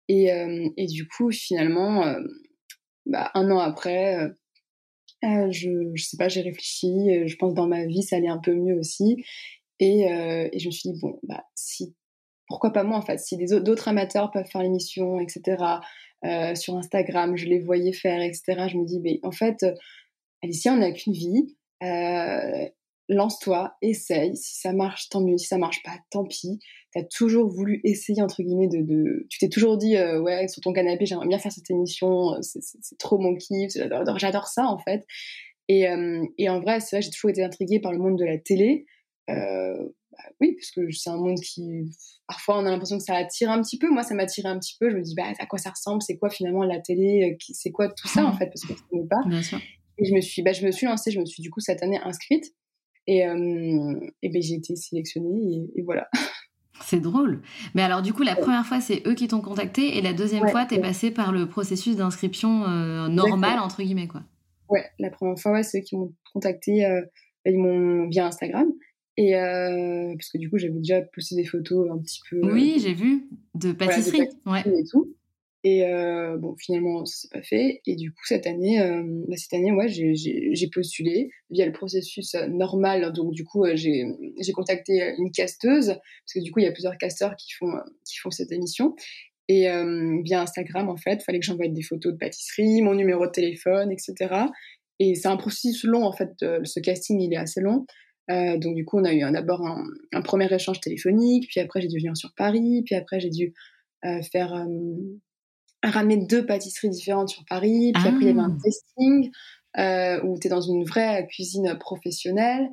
[0.08, 0.26] Et,
[0.76, 2.04] et du coup, finalement,
[3.06, 4.28] bah, un an après,
[5.22, 8.52] je, je sais pas, j'ai réfléchi, je pense dans ma vie, ça allait un peu
[8.52, 9.24] mieux aussi.
[9.78, 11.94] Et, et je me suis dit, bon, bah, si,
[12.46, 15.56] pourquoi pas moi en fait, si d'autres amateurs peuvent faire l'émission, etc.,
[16.56, 19.64] sur Instagram, je les voyais faire, etc., je me dis, mais en fait,
[20.42, 21.56] Alicia, on n'a qu'une vie.
[21.82, 22.68] Euh,
[23.08, 24.36] lance-toi, essaye.
[24.36, 25.38] Si ça marche, tant mieux.
[25.38, 26.58] Si ça marche pas, tant pis.
[26.92, 29.26] Tu as toujours voulu essayer, entre guillemets, de.
[29.30, 32.36] Tu t'es toujours dit, euh, ouais, sur ton canapé, j'aimerais bien faire cette émission.
[32.42, 33.72] C'est trop mon kiff.
[34.16, 35.04] J'adore ça, en fait.
[35.68, 38.24] Et, euh, et en vrai, c'est vrai, j'ai toujours été intriguée par le monde de
[38.24, 38.86] la télé.
[40.12, 43.50] Bah oui, parce que c'est un monde qui, parfois, on a l'impression que ça attire
[43.50, 43.88] un petit peu.
[43.88, 44.90] Moi, ça m'attirait un petit peu.
[44.90, 46.02] Je me dis, bah, à quoi ça ressemble?
[46.02, 47.38] C'est quoi finalement la télé?
[47.52, 48.46] C'est quoi tout ça, en fait?
[48.46, 49.22] Parce que je ne connais pas.
[49.26, 49.58] Bien sûr.
[50.02, 51.82] Et je me suis, bah, je me suis lancée, je me suis du coup cette
[51.82, 52.52] année inscrite.
[53.06, 56.08] Et, euh, et ben, j'ai été sélectionnée et, voilà.
[56.84, 57.42] C'est drôle.
[57.74, 60.48] Mais alors, du coup, la première fois, c'est eux qui t'ont contacté et la deuxième
[60.48, 64.22] fois, tu es passé par le processus d'inscription euh, normal, entre guillemets, quoi.
[64.68, 67.02] Ouais, la première fois, ouais, c'est eux qui m'ont contacté euh,
[67.46, 68.66] ils m'ont via Instagram.
[69.16, 72.40] Et parce que du coup, j'avais déjà posté des photos un petit peu.
[72.52, 74.28] Oui, j'ai vu, de pâtisserie.
[74.46, 74.62] ouais.
[74.66, 75.14] et tout.
[75.64, 77.82] Et euh, bon, finalement, ça s'est pas fait.
[77.86, 82.34] Et du coup, cette année, euh, bah, cette année, ouais, j'ai postulé via le processus
[82.34, 83.12] euh, normal.
[83.12, 84.04] Donc, du coup, j'ai
[84.54, 87.72] contacté une casteuse parce que du coup, il y a plusieurs casteurs qui font
[88.04, 88.94] qui font cette émission.
[89.48, 89.66] Et
[90.24, 93.92] via Instagram, en fait, fallait que j'envoie des photos de pâtisserie, mon numéro de téléphone,
[93.92, 94.46] etc.
[94.98, 96.30] Et c'est un processus long, en fait.
[96.38, 97.84] ce casting, il est assez long.
[98.28, 101.88] donc, du coup, on a eu d'abord un, un, premier échange téléphonique, puis après, j'ai
[101.88, 103.52] dû venir sur Paris, puis après, j'ai dû
[104.30, 104.66] faire
[105.82, 107.92] ramener deux pâtisseries différentes sur Paris.
[107.94, 108.62] Puis après, il y avait un ah.
[108.62, 109.30] testing
[109.78, 112.68] euh, où tu es dans une vraie cuisine professionnelle.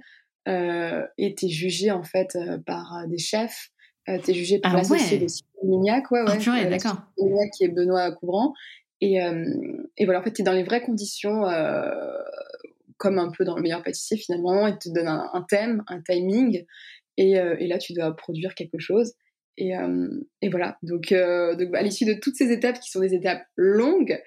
[0.45, 3.71] et t'es jugé en fait par des chefs.
[4.05, 5.25] t'es jugé par ah l'associé ouais.
[5.25, 6.37] de Mignac, ouais, ouais.
[6.47, 7.01] Ah, d'accord.
[7.17, 8.53] Mignac qui est Benoît Couvrant.
[9.01, 9.17] Et,
[9.97, 11.45] et voilà, en fait, t'es dans les vraies conditions
[12.97, 16.65] comme un peu dans le meilleur pâtissier finalement, il te donne un, thème, un timing,
[17.17, 19.13] et, et, là tu dois produire quelque chose.
[19.61, 19.73] Et,
[20.41, 24.17] et voilà, donc, donc à l'issue de toutes ces étapes qui sont des étapes longues,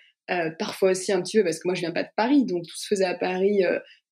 [0.58, 2.76] parfois aussi un petit peu parce que moi je viens pas de Paris, donc tout
[2.76, 3.62] se faisait à Paris.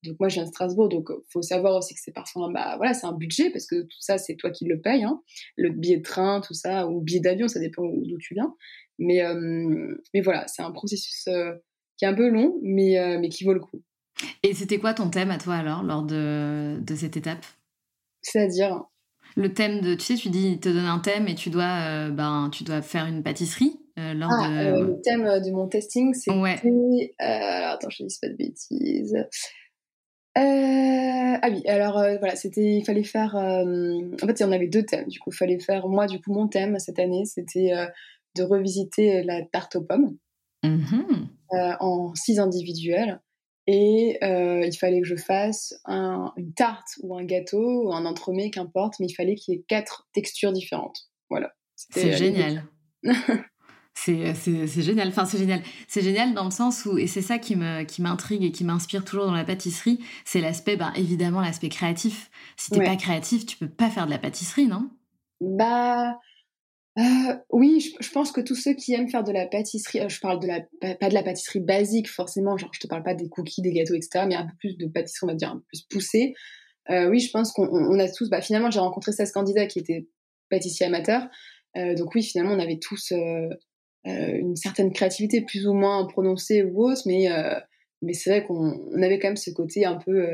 [0.03, 2.95] donc moi je viens de Strasbourg, donc faut savoir aussi que c'est parfois bah voilà
[2.95, 5.21] c'est un budget parce que tout ça c'est toi qui le payes, hein,
[5.57, 8.55] le billet de train, tout ça ou billet d'avion, ça dépend d'où tu viens.
[8.99, 9.21] Mais
[10.15, 11.29] mais voilà c'est un processus
[11.99, 13.83] qui est un peu long, mais mais qui vaut le coup.
[14.43, 17.45] Et c'était quoi ton thème à toi alors lors de, de cette étape?
[18.23, 18.85] C'est-à-dire?
[19.41, 21.63] Le thème de, tu sais, tu dis, il te donne un thème et tu dois,
[21.89, 24.55] euh, ben, tu dois faire une pâtisserie euh, lors ah, de...
[24.55, 26.37] Euh, le thème de mon testing, c'était...
[26.37, 26.61] Ouais.
[27.19, 29.17] alors attends, je ne dis pas de bêtises.
[30.37, 33.35] ah oui, alors voilà, c'était, il fallait faire...
[33.35, 35.89] en fait, il y en avait deux thèmes, du coup, il fallait faire...
[35.89, 37.73] Moi, du coup, mon thème cette année, c'était
[38.37, 40.17] de revisiter la tarte aux pommes
[40.65, 41.01] mmh
[41.81, 43.21] en six individuels.
[43.73, 48.05] Et euh, il fallait que je fasse un, une tarte ou un gâteau ou un
[48.05, 51.09] entremets, qu'importe, mais il fallait qu'il y ait quatre textures différentes.
[51.29, 51.53] Voilà.
[51.77, 52.65] C'est génial.
[53.95, 54.35] c'est
[54.83, 55.07] génial.
[55.07, 55.63] Enfin, c'est génial.
[55.87, 59.05] C'est génial dans le sens où, et c'est ça qui m'intrigue qui et qui m'inspire
[59.05, 62.29] toujours dans la pâtisserie, c'est l'aspect, ben, évidemment, l'aspect créatif.
[62.57, 62.87] Si t'es ouais.
[62.87, 64.91] pas créatif, tu peux pas faire de la pâtisserie, non?
[65.41, 66.19] Bah,
[66.99, 70.21] euh, oui, je, pense que tous ceux qui aiment faire de la pâtisserie, euh, je
[70.21, 70.61] parle de la
[70.97, 73.95] pas de la pâtisserie basique forcément, genre je te parle pas des cookies, des gâteaux,
[73.95, 76.35] etc., mais un peu plus de pâtisserie, on va dire un peu plus poussée.
[76.91, 79.79] Euh, oui, je pense qu'on on a tous, bah finalement j'ai rencontré 16 candidats qui
[79.79, 80.09] étaient
[80.51, 81.29] pâtissiers amateurs,
[81.77, 83.49] euh, donc oui, finalement on avait tous euh,
[84.07, 87.29] euh, une certaine créativité plus ou moins prononcée ou autre, mais
[88.03, 90.27] mais c'est vrai qu'on on avait quand même ce côté un peu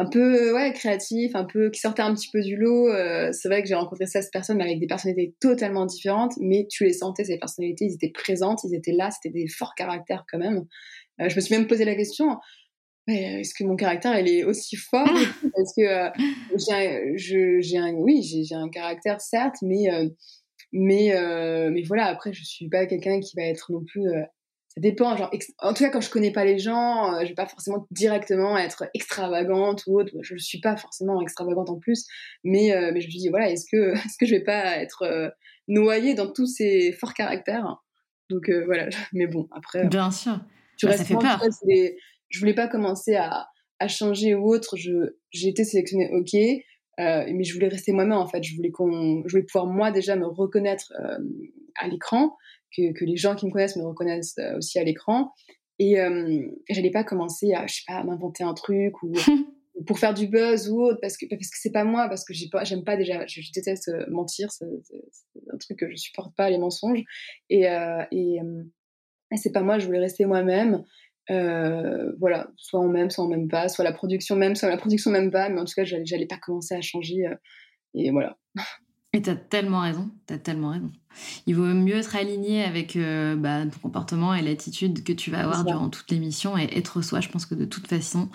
[0.00, 2.88] un peu ouais créatif, un peu qui sortait un petit peu du lot.
[2.88, 6.66] Euh, c'est vrai que j'ai rencontré 16 personnes mais avec des personnalités totalement différentes, mais
[6.70, 10.24] tu les sentais ces personnalités, ils étaient présentes, ils étaient là, c'était des forts caractères
[10.30, 10.64] quand même.
[11.20, 12.38] Euh, je me suis même posé la question
[13.08, 15.04] est-ce que mon caractère il est aussi fort?
[15.56, 19.88] Parce que euh, j'ai un, oui j'ai un caractère certes, mais
[20.72, 21.12] mais
[21.70, 24.06] mais voilà après je suis pas quelqu'un qui va être non plus
[24.72, 25.16] ça dépend.
[25.16, 27.88] Genre, en tout cas, quand je connais pas les gens, euh, je vais pas forcément
[27.90, 30.12] directement être extravagante ou autre.
[30.22, 32.06] Je suis pas forcément extravagante en plus,
[32.44, 34.76] mais, euh, mais je me suis dit, voilà, est-ce que, est-ce que je vais pas
[34.76, 35.28] être euh,
[35.66, 37.82] noyée dans tous ces forts caractères?
[38.30, 39.88] Donc euh, voilà, mais bon, après.
[39.88, 40.38] Bien sûr.
[40.78, 41.42] Tu bah, ça fait peur.
[41.66, 41.98] Des...
[42.28, 43.48] Je voulais pas commencer à,
[43.80, 44.76] à changer ou autre.
[44.76, 46.32] Je, j'ai été sélectionnée, ok.
[46.96, 48.44] mais je voulais rester moi-même en fait.
[48.44, 50.92] Je voulais qu'on, je voulais pouvoir moi déjà me reconnaître
[51.76, 52.36] à l'écran
[52.76, 55.32] que, que, les gens qui me connaissent me reconnaissent euh, aussi à l'écran.
[55.78, 59.12] Et euh, j'allais pas commencer à, je sais pas, m'inventer un truc ou
[59.86, 62.34] pour faire du buzz ou autre parce que parce que c'est pas moi parce que
[62.34, 65.96] j'ai pas j'aime pas déjà je, je déteste euh, mentir c'est un truc que je
[65.96, 67.02] supporte pas les mensonges.
[67.48, 68.62] Et euh, et, euh,
[69.32, 70.84] et c'est pas moi je voulais rester moi-même.
[71.28, 75.10] Voilà soit on m'aime soit on m'aime pas soit la production même soit la production
[75.12, 77.24] m'aime pas mais en tout cas j'allais pas commencer à changer
[77.94, 78.36] et voilà
[79.12, 80.90] et t'as tellement raison, t'as tellement raison.
[81.46, 85.40] Il vaut mieux être aligné avec euh, bah, ton comportement et l'attitude que tu vas
[85.40, 87.20] avoir durant toute l'émission et être soi.
[87.20, 88.28] Je pense que de toute façon,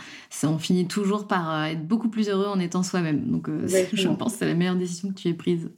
[0.43, 3.31] on finit toujours par euh, être beaucoup plus heureux en étant soi-même.
[3.31, 5.71] Donc, euh, je pense que c'est la meilleure décision que tu aies prise.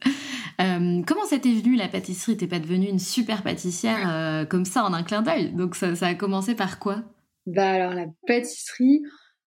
[0.58, 2.36] Comment ça t'est venu la pâtisserie?
[2.36, 5.52] T'es pas devenue une super pâtissière comme ça en un clin d'œil?
[5.52, 7.04] Donc, ça, ça a commencé par quoi?
[7.46, 9.04] Bah alors la pâtisserie.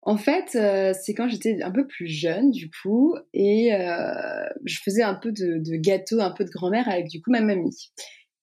[0.06, 4.78] En fait, euh, c'est quand j'étais un peu plus jeune, du coup, et euh, je
[4.78, 7.90] faisais un peu de, gâteau, un peu de grand-mère avec, du coup, ma mamie.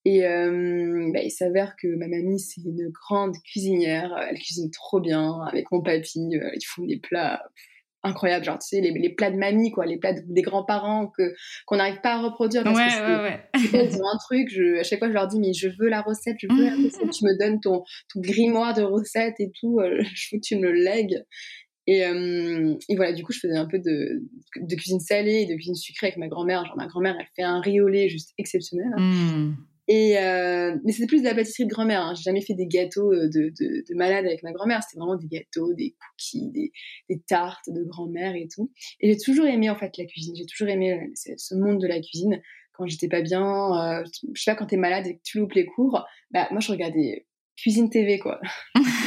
[0.04, 4.14] Et euh, bah, il s'avère que ma mamie, c'est une grande cuisinière.
[4.30, 6.20] Elle cuisine trop bien avec mon papy.
[6.32, 7.42] ils font des plats
[8.04, 11.34] incroyables, genre, tu sais, les, les, plats de mamie, quoi, les plats des grands-parents que
[11.66, 12.64] qu'on n'arrive pas à reproduire.
[12.64, 13.90] Parce ouais, que ouais, ouais.
[13.92, 16.02] Ils ont un truc, je, à chaque fois, je leur dis, mais je veux la
[16.02, 19.80] recette, je veux la recette, tu me donnes ton, ton grimoire de recettes et tout,
[19.80, 21.24] euh, je veux que tu me le lègues.
[21.86, 24.24] Et, euh, et, voilà, du coup, je faisais un peu de,
[24.56, 26.66] de cuisine salée et de cuisine sucrée avec ma grand-mère.
[26.66, 28.88] Genre, ma grand-mère, elle fait un riz au lait juste exceptionnel.
[28.96, 29.02] Hein.
[29.02, 29.58] Mmh.
[29.88, 32.02] Et euh, mais c'était plus de la pâtisserie de grand-mère.
[32.02, 32.14] Hein.
[32.16, 34.82] J'ai jamais fait des gâteaux de, de, de malade avec ma grand-mère.
[34.84, 36.72] C'était vraiment des gâteaux, des cookies, des,
[37.10, 38.72] des tartes de grand-mère et tout.
[39.02, 40.36] Et j'ai toujours aimé en fait la cuisine.
[40.36, 42.42] J'ai toujours aimé ce monde de la cuisine.
[42.74, 45.54] Quand j'étais pas bien, euh, je sais pas, quand t'es malade et que tu loupes
[45.54, 48.40] les cours, bah moi je regardais Cuisine TV quoi.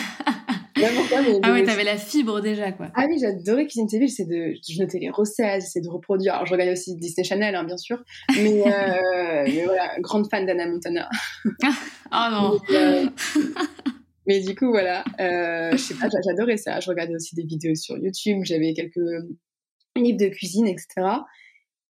[1.42, 2.90] ah ouais, t'avais la fibre déjà, quoi.
[2.94, 4.06] Ah oui, j'adorais Cuisine TV.
[4.06, 6.34] J'essaie de, je notais les recettes, j'essaie de reproduire.
[6.34, 8.02] Alors, je regardais aussi Disney Channel, hein, bien sûr.
[8.36, 11.08] Mais, euh, mais, voilà, grande fan d'Anna Montana.
[11.46, 11.50] oh
[12.30, 12.58] non.
[12.68, 13.06] mais, euh,
[14.26, 16.80] mais, du coup, voilà, euh, je sais pas, j'adorais ça.
[16.80, 18.40] Je regardais aussi des vidéos sur YouTube.
[18.44, 19.00] J'avais quelques
[19.96, 20.86] livres de cuisine, etc.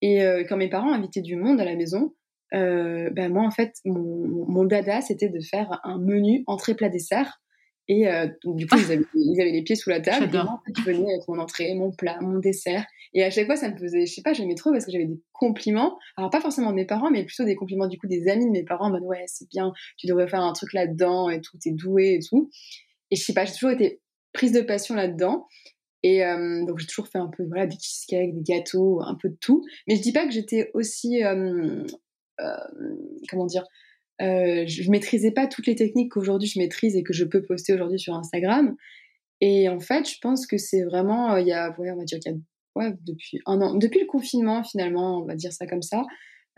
[0.01, 2.13] Et quand mes parents invitaient du monde à la maison,
[2.51, 7.41] ben moi, en fait, mon, mon dada, c'était de faire un menu entrée, plat, dessert
[7.89, 10.29] et euh, du coup, ils, avaient, les pieds sous la table.
[10.33, 12.85] Et moi, je venais avec mon entrée, mon plat, mon dessert.
[13.13, 15.05] Et à chaque fois, ça me faisait, je sais pas, j'aimais trop parce que j'avais
[15.05, 15.97] des compliments.
[16.17, 18.51] Alors, pas forcément de mes parents, mais plutôt des compliments du coup des amis de
[18.51, 21.57] mes parents en mode ouais, c'est bien, tu devrais faire un truc là-dedans et tout,
[21.57, 22.49] t'es doué et tout.
[23.09, 24.01] Et je sais pas, j'ai toujours été
[24.33, 25.47] prise de passion là-dedans.
[26.03, 29.29] Et euh, donc, j'ai toujours fait un peu, voilà, des cheesecakes, des gâteaux, un peu
[29.29, 29.63] de tout.
[29.87, 31.83] Mais je dis pas que j'étais aussi, euh,
[33.29, 33.63] comment dire,
[34.21, 37.73] euh, je maîtrisais pas toutes les techniques qu'aujourd'hui je maîtrise et que je peux poster
[37.73, 38.75] aujourd'hui sur Instagram.
[39.39, 42.19] Et en fait, je pense que c'est vraiment, euh, il y a, on va dire
[42.19, 42.37] qu'il y a,
[42.75, 46.03] ouais, depuis un an, depuis le confinement finalement, on va dire ça comme ça.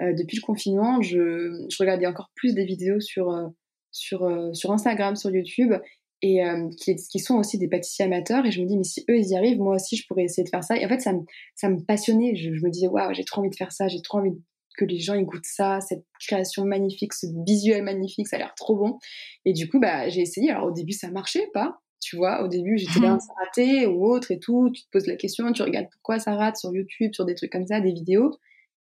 [0.01, 3.47] Euh, depuis le confinement, je, je, regardais encore plus des vidéos sur, euh,
[3.91, 5.73] sur, euh, sur Instagram, sur YouTube,
[6.21, 6.41] et
[6.81, 8.45] qui, qui, sont aussi des pâtissiers amateurs.
[8.45, 10.43] Et je me dis, mais si eux, ils y arrivent, moi aussi, je pourrais essayer
[10.43, 10.75] de faire ça.
[10.75, 11.21] Et en fait, ça me,
[11.55, 12.35] ça me passionnait.
[12.35, 14.41] Je, je me disais, waouh, j'ai trop envie de faire ça, j'ai trop envie de
[14.77, 18.75] que les gens écoutent ça, cette création magnifique, ce visuel magnifique, ça a l'air trop
[18.75, 18.97] bon.
[19.45, 20.51] Et du coup, bah, j'ai essayé.
[20.51, 21.79] Alors au début, ça marchait pas.
[22.01, 24.69] Tu vois, au début, j'étais là, ça raté ou autre et tout.
[24.73, 27.51] Tu te poses la question, tu regardes pourquoi ça rate sur YouTube, sur des trucs
[27.51, 28.31] comme ça, des vidéos.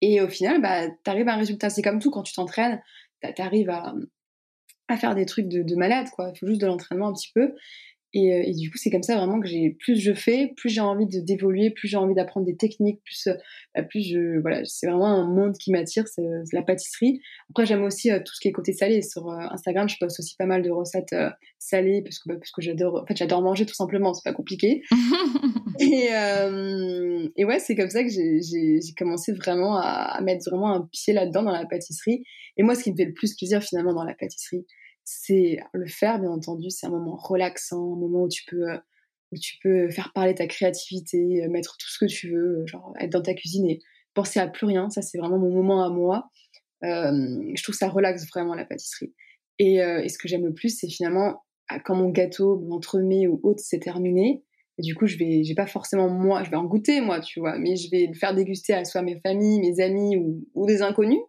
[0.01, 1.71] Et au final, bah, tu arrives à un résultat.
[1.71, 2.83] C'est comme tout, quand tu t'entraînes,
[3.23, 3.95] tu arrives à,
[4.89, 6.33] à faire des trucs de, de malade, quoi.
[6.35, 7.55] Il faut juste de l'entraînement un petit peu.
[8.15, 10.81] Euh, et, du coup, c'est comme ça vraiment que j'ai plus je fais, plus j'ai
[10.81, 13.35] envie de d'évoluer, plus j'ai envie d'apprendre des techniques, plus euh,
[13.75, 17.21] bah, plus je voilà, c'est vraiment un monde qui m'attire, c'est la pâtisserie.
[17.51, 19.03] Après, j'aime aussi euh, tout ce qui est côté salé.
[19.03, 21.15] Sur Instagram, je poste aussi pas mal de recettes
[21.59, 24.35] salées parce que bah, parce que j'adore en fait j'adore manger tout simplement, c'est pas
[24.35, 24.83] compliqué.
[25.81, 26.09] et
[27.37, 31.13] et ouais, c'est comme ça que j'ai commencé vraiment à, à mettre vraiment un pied
[31.13, 32.23] là-dedans dans la pâtisserie.
[32.57, 34.65] Et moi, ce qui me fait le plus plaisir finalement dans la pâtisserie,
[35.07, 36.69] c'est le faire, bien entendu.
[36.69, 38.77] C'est un moment relaxant, un moment où tu peux, euh,
[39.33, 42.67] où tu peux faire parler ta créativité, euh, mettre tout ce que tu veux, euh,
[42.67, 43.81] genre être dans ta cuisine et
[44.15, 44.91] penser à plus rien.
[44.91, 46.29] Ça, c'est vraiment mon moment à moi.
[46.83, 49.15] je trouve ça relaxe vraiment la pâtisserie.
[49.59, 53.41] Et, ce que j'aime le plus, c'est finalement ah, quand mon gâteau, mon entremets ou
[53.45, 54.43] autre, c'est terminé.
[54.79, 57.41] Et du coup, je vais, j'ai pas forcément moi, je vais en goûter moi, tu
[57.41, 60.67] vois, mais je vais le faire déguster à soit mes familles, mes amis ou, ou
[60.67, 61.21] des inconnus.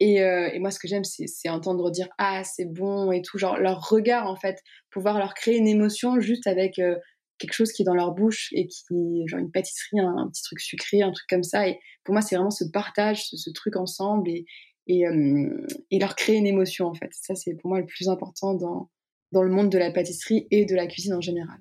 [0.00, 3.38] Et, euh, et, moi, ce que j'aime, c'est entendre dire ah c'est bon et tout,
[3.38, 6.96] genre leur regard en fait, pouvoir leur créer une émotion juste avec euh,
[7.38, 10.60] quelque chose qui est dans leur bouche et qui genre une pâtisserie, un, petit truc
[10.60, 11.68] sucré, un truc comme ça.
[11.68, 14.44] Et pour moi, c'est vraiment ce partage, ce, truc ensemble et
[14.90, 17.10] et, euh, et, leur créer une émotion en fait.
[17.12, 18.90] Ça, c'est pour moi le plus important dans
[19.32, 21.58] dans le monde de la pâtisserie et de la cuisine en général.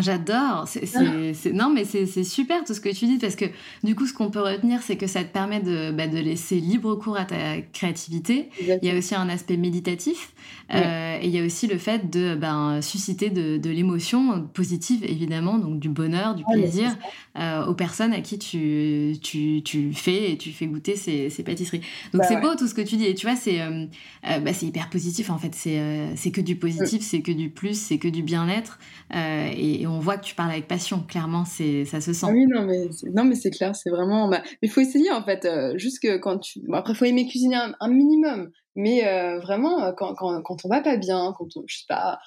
[0.00, 0.66] J'adore.
[0.66, 3.46] C'est, non, mais c'est, super tout ce que tu dis parce que
[3.82, 6.56] du coup, ce qu'on peut retenir, c'est que ça te permet de, bah, de laisser
[6.56, 8.48] libre cours à ta créativité.
[8.60, 10.32] Il y a aussi un aspect méditatif
[10.72, 15.04] euh, et il y a aussi le fait de ben, susciter de, de, l'émotion positive,
[15.04, 16.96] évidemment, donc du bonheur, du plaisir
[17.38, 21.42] euh, aux personnes à qui tu, tu, tu, fais et tu fais goûter ces, ces
[21.42, 21.82] pâtisseries.
[22.12, 23.86] Donc bah c'est beau tout ce que tu dis et tu vois, c'est, euh,
[24.22, 25.54] bah, hyper positif en fait.
[25.54, 25.80] C'est,
[26.16, 28.78] c'est que du positif, c'est que du plus, c'est que du bien-être
[29.12, 32.26] et et on voit que tu parles avec passion, clairement, c'est ça se sent.
[32.26, 34.28] Ah oui, non, mais non, mais c'est clair, c'est vraiment.
[34.28, 36.60] Bah, mais il faut essayer en fait, euh, juste que quand tu.
[36.66, 40.68] Bon, après, faut aimer cuisiner un, minimum, mais euh, vraiment, euh, quand, quand, quand, on
[40.70, 42.18] va pas bien, quand on, je sais pas,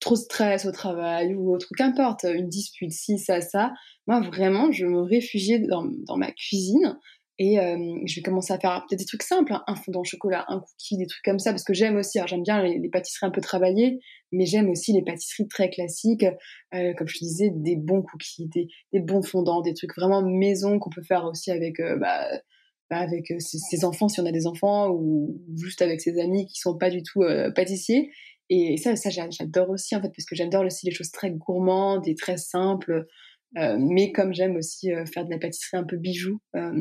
[0.00, 3.72] trop stress au travail ou autre, qu'importe, une dispute, si, ça, ça,
[4.08, 6.98] moi vraiment, je me réfugiais dans, dans ma cuisine.
[7.38, 10.04] Et euh, je vais commencer à faire peut-être des trucs simples, hein, un fondant au
[10.04, 13.26] chocolat, un cookie, des trucs comme ça, parce que j'aime aussi, j'aime bien les, pâtisseries
[13.26, 14.00] un peu travaillées,
[14.32, 16.24] mais j'aime aussi les pâtisseries très classiques,
[16.74, 20.88] euh, comme je disais, des bons cookies, des, bons fondants, des trucs vraiment maison qu'on
[20.88, 22.26] peut faire aussi avec, euh, bah,
[22.88, 26.58] bah, avec ses, enfants, si on a des enfants, ou juste avec ses amis qui
[26.58, 27.22] sont pas du tout
[27.54, 28.10] pâtissiers.
[28.48, 32.06] Et ça, ça j'adore aussi, en fait, parce que j'adore aussi les choses très gourmandes
[32.06, 33.06] et très simples.
[33.56, 36.72] Euh, mais comme j'aime aussi euh, faire de la pâtisserie un peu bijou, euh,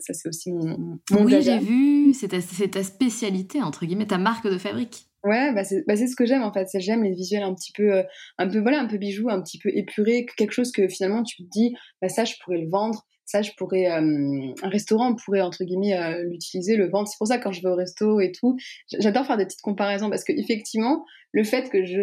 [0.00, 4.16] ça c'est aussi mon, mon Oui, j'ai vu, c'est ta, ta, spécialité, entre guillemets, ta
[4.16, 5.08] marque de fabrique.
[5.24, 6.68] Ouais, bah c'est bah ce que j'aime en fait.
[6.78, 8.02] J'aime les visuels un petit peu,
[8.38, 11.42] un peu voilà, un peu bijou, un petit peu épuré, quelque chose que finalement tu
[11.42, 15.64] te dis, bah ça je pourrais le vendre, ça je pourrais, un restaurant pourrait entre
[15.64, 17.08] guillemets l'utiliser, le vendre.
[17.08, 18.56] C'est pour ça que quand je vais au resto et tout,
[19.00, 22.02] j'adore faire des petites comparaisons parce que effectivement, le fait que je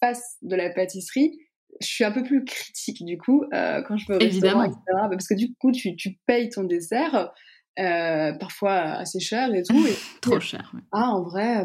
[0.00, 1.38] fasse de la pâtisserie,
[1.80, 4.80] je suis un peu plus critique du coup euh, quand je veux au restaurant, etc.
[4.86, 7.32] Parce que du coup, tu, tu payes ton dessert,
[7.78, 9.86] euh, parfois assez cher et tout.
[9.86, 10.72] Et, Trop cher.
[10.92, 11.64] Ah, en vrai,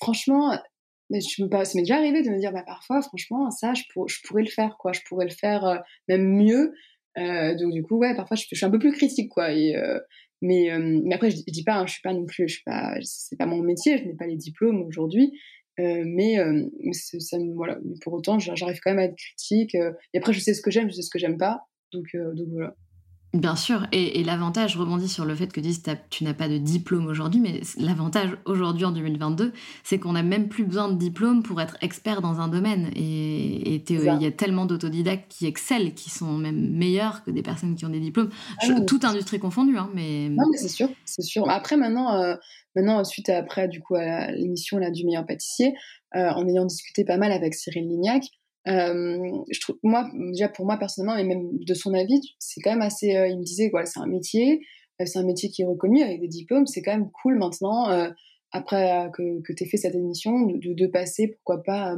[0.00, 0.58] franchement,
[1.10, 3.74] mais je me pas, ça m'est déjà arrivé de me dire, bah parfois, franchement, ça,
[3.74, 4.92] je, je pourrais le faire, quoi.
[4.92, 5.76] Je pourrais le faire euh,
[6.08, 6.72] même mieux.
[7.16, 9.52] donc du coup, ouais, parfois, je, suis un peu plus critique, quoi.
[9.52, 9.74] Et,
[10.42, 12.64] mais, mais après, je, je dis pas, hein, je suis pas non plus, je suis
[12.64, 15.32] pas, c'est pas mon métier, je n'ai pas les diplômes aujourd'hui.
[15.80, 17.78] Euh, mais, euh, ça, voilà.
[18.02, 19.74] pour autant, j'arrive quand même à être critique.
[19.74, 21.66] Euh, et après, je sais ce que j'aime, je sais ce que j'aime pas.
[21.92, 22.76] Donc, donc voilà.
[23.32, 25.60] Bien sûr, et, l'avantage, je rebondis sur le fait que
[26.10, 29.52] tu n'as pas de diplôme aujourd'hui, mais l'avantage aujourd'hui en 2022,
[29.84, 32.90] c'est qu'on n'a même plus besoin de diplôme pour être expert dans un domaine.
[32.96, 37.76] Et il y a tellement d'autodidactes qui excellent, qui sont même meilleurs que des personnes
[37.76, 38.30] qui ont des diplômes,
[38.62, 39.78] ah toute industrie confondue.
[39.78, 40.28] Hein, mais...
[40.28, 41.48] Non, mais c'est sûr, c'est sûr.
[41.48, 42.34] Après, maintenant, euh,
[42.74, 45.74] maintenant suite à, après du coup à l'émission du meilleur pâtissier,
[46.16, 48.24] euh, en ayant discuté pas mal avec Cyril Lignac,
[48.68, 52.70] euh, je trouve, moi, déjà pour moi personnellement, et même de son avis, c'est quand
[52.70, 53.16] même assez.
[53.16, 54.60] Euh, il me disait, voilà, c'est un métier,
[55.00, 57.88] euh, c'est un métier qui est reconnu avec des diplômes, c'est quand même cool maintenant,
[58.52, 61.96] après que, que tu aies fait cette émission, de, passer, pourquoi pas,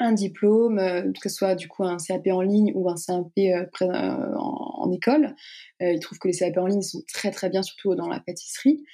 [0.00, 0.78] un diplôme,
[1.20, 5.34] que ce soit du coup un CAP en ligne ou un CAP en, en, école.
[5.80, 8.84] il trouve que les CAP en ligne sont très très bien, surtout dans la pâtisserie.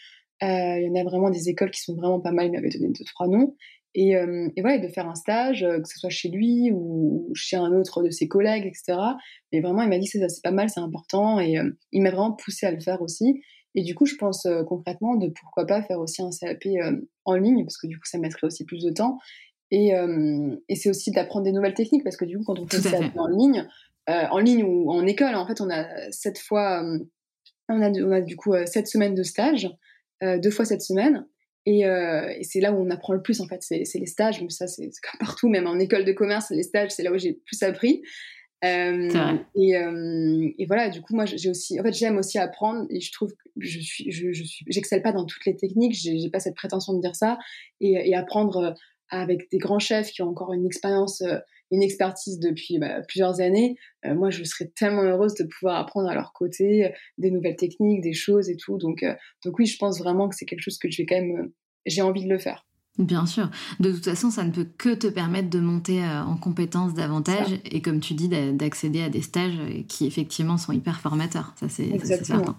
[0.40, 2.88] il y en a vraiment des écoles qui sont vraiment pas mal, il m'avait donné
[2.88, 3.54] deux, trois noms.
[3.94, 7.30] Et, euh, et, voilà, de faire un stage, euh, que ce soit chez lui ou
[7.34, 8.98] chez un autre de ses collègues, etc.
[9.52, 11.38] Mais vraiment, il m'a dit que c'est pas mal, c'est important.
[11.38, 13.40] Et euh, il m'a vraiment poussé à le faire aussi.
[13.76, 16.64] Et du coup, je pense concrètement de pourquoi pas faire aussi un CAP
[17.24, 19.18] en ligne, parce que du coup, ça mettrait aussi plus de temps.
[19.72, 19.90] Et,
[20.68, 23.00] et c'est aussi d'apprendre des nouvelles techniques, parce que du coup, quand on fait un
[23.00, 23.66] CAP en ligne,
[24.06, 26.84] en ligne ou en école, en fait, on a sept fois,
[27.68, 29.68] on, a, on a du coup sept semaines de stage,
[30.22, 31.26] deux fois cette semaine.
[31.66, 34.42] Euh, et, c'est là où on apprend le plus, en fait, c'est les stages.
[34.42, 37.18] Mais ça, c'est comme partout, même en école de commerce, les stages, c'est là où
[37.18, 38.02] j'ai le plus appris.
[38.64, 42.86] Euh, et, euh, et, voilà, du coup, moi, j'ai aussi, en fait, j'aime aussi apprendre
[42.88, 45.94] et je trouve que je suis, je, je suis, j'excelle pas dans toutes les techniques,
[45.94, 47.38] j'ai pas cette prétention de dire ça
[47.80, 48.74] et, et, apprendre
[49.10, 51.22] avec des grands chefs qui ont encore une expérience,
[51.70, 53.76] une expertise depuis bah, plusieurs années.
[54.04, 58.12] moi, je serais tellement heureuse de pouvoir apprendre à leur côté des nouvelles techniques, des
[58.12, 58.78] choses et tout.
[58.78, 59.04] Donc,
[59.44, 61.50] donc oui, je pense vraiment que c'est quelque chose que je vais quand même,
[61.86, 62.64] j'ai envie de le faire.
[62.98, 63.50] Bien sûr.
[63.80, 67.58] De toute façon, ça ne peut que te permettre de monter euh, en compétences davantage
[67.64, 71.54] et, comme tu dis, d'accéder à des stages euh, qui effectivement sont hyper formateurs.
[71.58, 72.56] Ça, c'est certain.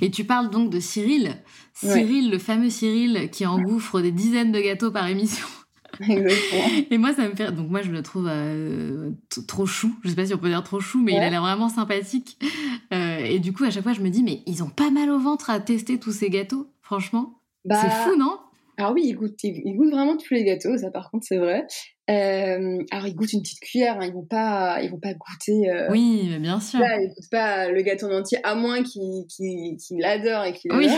[0.00, 1.36] Et tu parles donc de Cyril.
[1.74, 5.46] Cyril, le fameux Cyril qui engouffre des dizaines de gâteaux par émission.
[6.90, 7.52] et moi, ça me fait.
[7.52, 9.10] Donc, moi, je le trouve euh,
[9.46, 9.94] trop chou.
[10.04, 12.38] Je sais pas si on peut dire trop chou, mais il a l'air vraiment sympathique.
[12.90, 15.18] et du coup, à chaque fois, je me dis, mais ils ont pas mal au
[15.18, 17.40] ventre à tester tous ces gâteaux, franchement.
[17.64, 18.38] Bah, c'est fou, non?
[18.78, 21.66] alors oui, il goûte, il, goûte vraiment tous les gâteaux, ça par contre c'est vrai.
[22.10, 25.70] Euh, alors ils goûtent une petite cuillère, hein, ils vont pas, ils vont pas goûter.
[25.70, 26.80] Euh, oui, bien sûr.
[26.80, 30.72] Là, ils goûtent pas le gâteau en entier, à moins qu'ils qu l'adorent et qu'ils
[30.72, 30.88] oui.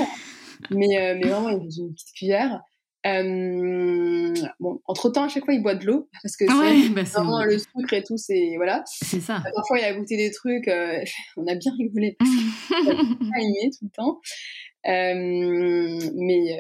[0.71, 2.61] Mais, euh, mais vraiment, ils goûtent une petite cuillère.
[3.09, 7.03] Euh, bon, entre temps, à chaque fois, il boit de l'eau parce que c'est bah
[7.03, 8.83] vraiment le sucre et tout, c'est voilà.
[8.87, 9.43] C'est ça.
[9.55, 11.01] Parfois, il a goûté des trucs, euh,
[11.37, 14.21] on a bien rigolé parce qu'il a aimé tout le temps.
[14.87, 16.59] Euh, mais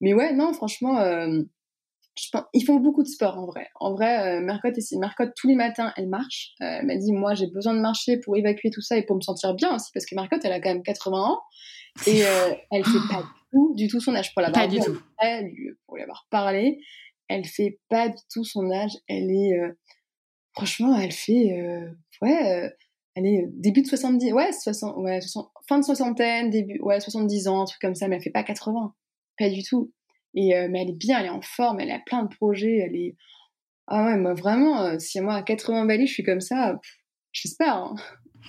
[0.00, 3.68] mais ouais, non, franchement, je pense, ils font beaucoup de sport en vrai.
[3.80, 6.52] En vrai, Mercotte, Mercotte, tous les matins, elle marche.
[6.60, 9.22] Elle m'a dit, moi, j'ai besoin de marcher pour évacuer tout ça et pour me
[9.22, 11.40] sentir bien aussi, parce que Mercotte, elle a quand même 80 ans
[12.06, 12.20] et
[12.70, 14.98] elle fait pas tout, du tout son âge pour l'avoir pas du tout.
[15.86, 16.80] pour lui avoir parlé.
[17.28, 18.92] Elle fait pas du tout son âge.
[19.06, 19.72] Elle est, euh,
[20.52, 21.90] franchement, elle fait, euh,
[22.22, 22.72] ouais,
[23.14, 27.48] elle est début de 70, ouais, 60, ouais, 60, fin de soixantaine, début, ouais, 70
[27.48, 28.94] ans, un truc comme ça, mais elle fait pas 80
[29.38, 29.92] pas du tout.
[30.34, 32.78] Et, euh, mais elle est bien, elle est en forme, elle a plein de projets,
[32.78, 33.16] elle est.
[33.86, 36.78] Ah ouais, moi vraiment, euh, si moi à 80 balais je suis comme ça,
[37.32, 37.76] j'espère.
[37.76, 37.94] Hein.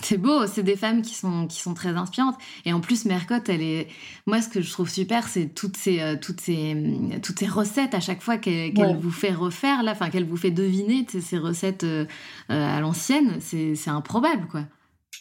[0.01, 2.37] C'est beau, c'est des femmes qui sont, qui sont très inspirantes.
[2.65, 3.87] Et en plus, Mercotte, elle est.
[4.25, 6.75] Moi, ce que je trouve super, c'est toutes ces, euh, toutes, ces,
[7.21, 10.51] toutes ces recettes à chaque fois qu'elle vous fait refaire, là, enfin, qu'elle vous fait
[10.51, 11.85] deviner ces recettes
[12.47, 13.39] à l'ancienne.
[13.41, 14.61] C'est improbable, quoi.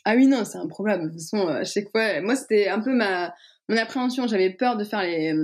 [0.05, 1.05] Ah oui, non, c'est improbable.
[1.05, 2.21] De toute façon, à chaque fois.
[2.21, 3.35] Moi, c'était un peu ma
[3.69, 5.35] mon appréhension, j'avais peur de faire les,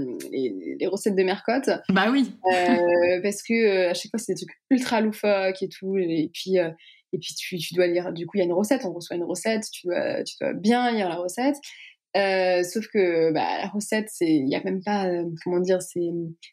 [0.80, 1.68] les, recettes de Mercotte.
[1.90, 2.32] Bah oui.
[2.46, 5.96] euh, parce que euh, à chaque fois, c'est des trucs ultra loufoques et tout.
[5.98, 6.70] Et puis, euh,
[7.14, 8.12] et puis tu, tu, dois lire.
[8.12, 10.52] Du coup, il y a une recette, on reçoit une recette, tu dois, tu dois
[10.52, 11.56] bien lire la recette.
[12.16, 15.08] Euh, sauf que bah, la recette, c'est, il y a même pas,
[15.42, 16.10] comment dire, c'est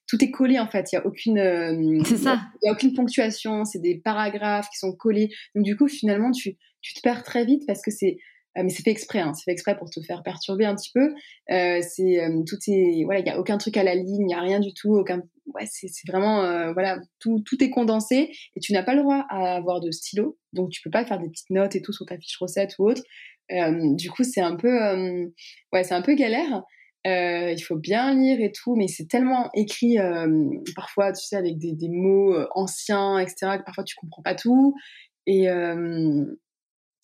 [0.07, 0.91] tout est collé en fait.
[0.91, 2.41] Il y a aucune, c'est ça.
[2.63, 3.65] Il y a aucune ponctuation.
[3.65, 5.29] C'est des paragraphes qui sont collés.
[5.55, 8.17] Donc du coup, finalement, tu, tu te perds très vite parce que c'est euh,
[8.55, 11.13] mais c'est fait exprès, hein, c'est fait exprès pour te faire perturber un petit peu.
[11.51, 14.31] Euh, c'est euh, tout est voilà, il y a aucun truc à la ligne, il
[14.31, 15.21] y a rien du tout, aucun
[15.53, 16.41] ouais, c'est vraiment
[16.73, 20.37] voilà, tout tout est condensé et tu n'as pas le droit à avoir de stylo,
[20.53, 22.89] donc tu peux pas faire des petites notes et tout sur ta fiche recette ou
[22.89, 23.03] autre.
[23.49, 25.31] du coup, c'est un peu
[25.73, 26.63] ouais, c'est un peu galère.
[27.05, 29.97] il faut bien lire et tout, mais c'est tellement écrit
[30.75, 34.75] parfois, tu sais, avec des, des mots anciens, etc., que parfois tu comprends pas tout.
[35.27, 35.47] Et,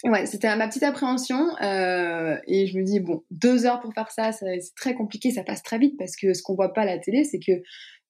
[0.04, 4.12] Ouais, c'était ma petite appréhension euh, et je me dis bon deux heures pour faire
[4.12, 6.86] ça, c'est très compliqué, ça passe très vite parce que ce qu'on voit pas à
[6.86, 7.64] la télé, c'est que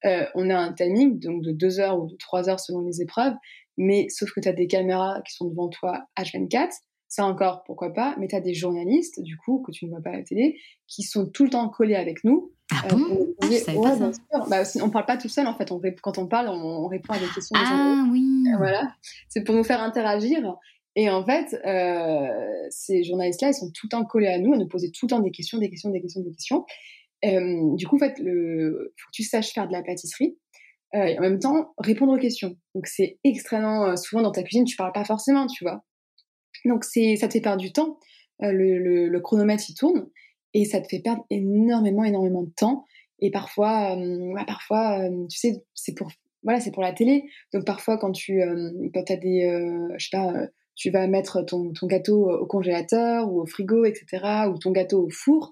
[0.05, 3.01] euh, on a un timing donc de deux heures ou de trois heures selon les
[3.01, 3.33] épreuves,
[3.77, 6.71] mais sauf que tu as des caméras qui sont devant toi H24,
[7.07, 10.01] ça encore, pourquoi pas, mais tu as des journalistes, du coup, que tu ne vois
[10.01, 12.51] pas à la télé, qui sont tout le temps collés avec nous.
[12.71, 13.33] Ah bon?
[13.41, 15.71] ah, je Bah, on parle pas tout seul, en fait.
[15.71, 17.57] On, quand on parle, on, répond à des questions.
[17.57, 18.89] ah oui Voilà.
[19.29, 20.57] C'est pour nous faire interagir.
[20.97, 24.57] Et en fait, euh, ces journalistes-là, ils sont tout le temps collés à nous, à
[24.57, 26.65] nous poser tout le temps des questions, des questions, des questions, des questions.
[27.23, 30.37] Euh, du coup, en fait, il faut que tu saches faire de la pâtisserie.
[30.95, 32.57] Euh, et en même temps, répondre aux questions.
[32.75, 33.95] Donc, c'est extrêmement...
[33.95, 35.83] souvent, dans ta cuisine, tu parles pas forcément, tu vois.
[36.65, 37.99] Donc c'est, ça te fait perdre du temps.
[38.43, 40.07] Euh, le, le, chronomètre il tourne
[40.53, 42.85] et ça te fait perdre énormément, énormément de temps.
[43.19, 46.11] Et parfois, euh, parfois, euh, tu sais, c'est pour,
[46.43, 47.23] voilà, c'est pour la télé.
[47.53, 48.39] Donc parfois, quand tu,
[48.93, 50.33] quand as des, je sais pas,
[50.77, 55.05] tu vas mettre ton, ton, gâteau au congélateur ou au frigo, etc., ou ton gâteau
[55.05, 55.51] au four,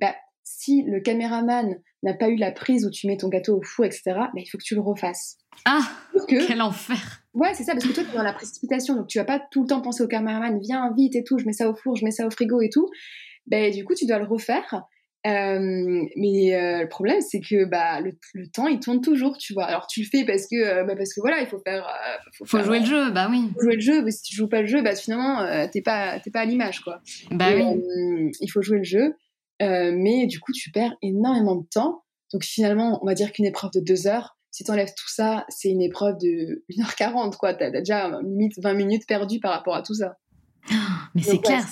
[0.00, 0.14] bah,
[0.44, 3.86] si le caméraman n'a pas eu la prise où tu mets ton gâteau au four,
[3.86, 5.38] etc., bah, il faut que tu le refasses.
[5.64, 5.80] Ah
[6.28, 9.18] Quel enfer Ouais, c'est ça, parce que toi, tu es dans la précipitation, donc tu
[9.18, 11.70] vas pas tout le temps penser au caméraman, viens vite et tout, je mets ça
[11.70, 12.88] au four, je mets ça au frigo et tout.
[13.46, 14.82] Ben, du coup, tu dois le refaire.
[15.26, 18.12] Euh, mais euh, le problème, c'est que bah, le,
[18.48, 19.64] temps, il tourne toujours, tu vois.
[19.64, 21.88] Alors, tu le fais parce que, euh, bah, parce que voilà, il faut faire.
[22.44, 23.50] faut, jouer le jeu, bah oui.
[23.54, 26.20] Faut jouer le jeu, mais si tu joues pas le jeu, bah finalement, t'es pas,
[26.32, 27.00] pas à l'image, quoi.
[27.30, 28.32] Bah oui.
[28.40, 29.14] il faut jouer le jeu.
[29.60, 32.02] mais du coup, tu perds énormément de temps.
[32.32, 35.44] Donc finalement, on va dire qu'une épreuve de deux heures, si tu enlèves tout ça,
[35.48, 37.54] c'est une épreuve de 1h40, quoi.
[37.54, 40.16] Tu as, déjà limite 20 minutes perdues par rapport à tout ça.
[41.14, 41.64] mais c'est clair,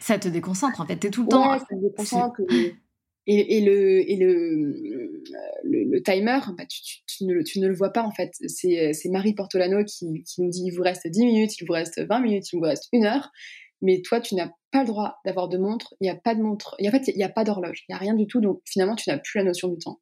[0.00, 0.98] ça te déconcentre en fait.
[0.98, 1.58] Tu es tout le temps.
[1.58, 2.40] ça te déconcentre.
[3.28, 5.22] Et, le, et le,
[5.62, 8.32] le, timer, bah, tu, tu, ne, tu, ne, le vois pas en fait.
[8.48, 12.00] C'est Marie Portolano qui, qui, nous dit il vous reste 10 minutes, il vous reste
[12.00, 13.30] 20 minutes, il vous reste une heure.
[13.80, 15.94] Mais toi, tu n'as pas le droit d'avoir de montre.
[16.00, 16.76] Il n'y a pas de montre.
[16.80, 17.84] en fait, il n'y a pas d'horloge.
[17.88, 18.40] Il n'y a rien du tout.
[18.40, 20.00] Donc finalement, tu n'as plus la notion du temps.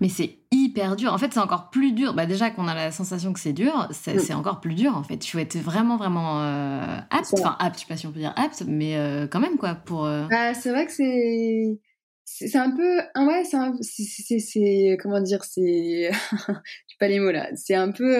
[0.00, 1.12] Mais c'est hyper dur.
[1.12, 2.14] En fait, c'est encore plus dur.
[2.14, 4.36] Bah, déjà qu'on a la sensation que c'est dur, c'est mm.
[4.36, 5.26] encore plus dur en fait.
[5.26, 7.34] Il faut être vraiment, vraiment euh, apte.
[7.34, 9.74] Enfin, apte, je sais pas si on peut dire apte, mais euh, quand même quoi.
[9.74, 10.04] Pour.
[10.04, 11.78] Euh, bah, c'est vrai que c'est.
[12.30, 13.00] C'est un peu.
[13.14, 14.96] Ah ouais, c'est.
[15.00, 16.10] Comment dire C'est.
[16.90, 17.50] Je pas les mots là.
[17.56, 18.16] C'est un peu.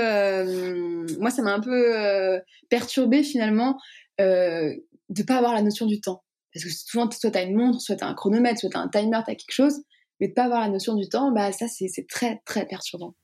[1.18, 3.78] Moi, ça m'a un peu perturbé finalement
[4.18, 6.22] de pas avoir la notion du temps.
[6.52, 8.76] Parce que souvent, soit tu as une montre, soit tu as un chronomètre, soit tu
[8.76, 9.82] as un timer, tu as quelque chose
[10.20, 13.14] mais de pas avoir la notion du temps, bah ça c'est très très perturbant.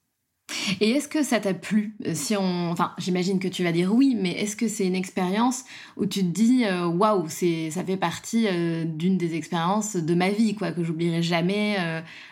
[0.80, 3.94] Et est-ce que ça t'a plu euh, Si on, enfin, j'imagine que tu vas dire
[3.94, 5.64] oui, mais est-ce que c'est une expérience
[5.96, 10.14] où tu te dis euh, waouh, c'est, ça fait partie euh, d'une des expériences de
[10.14, 11.76] ma vie, quoi, que j'oublierai jamais.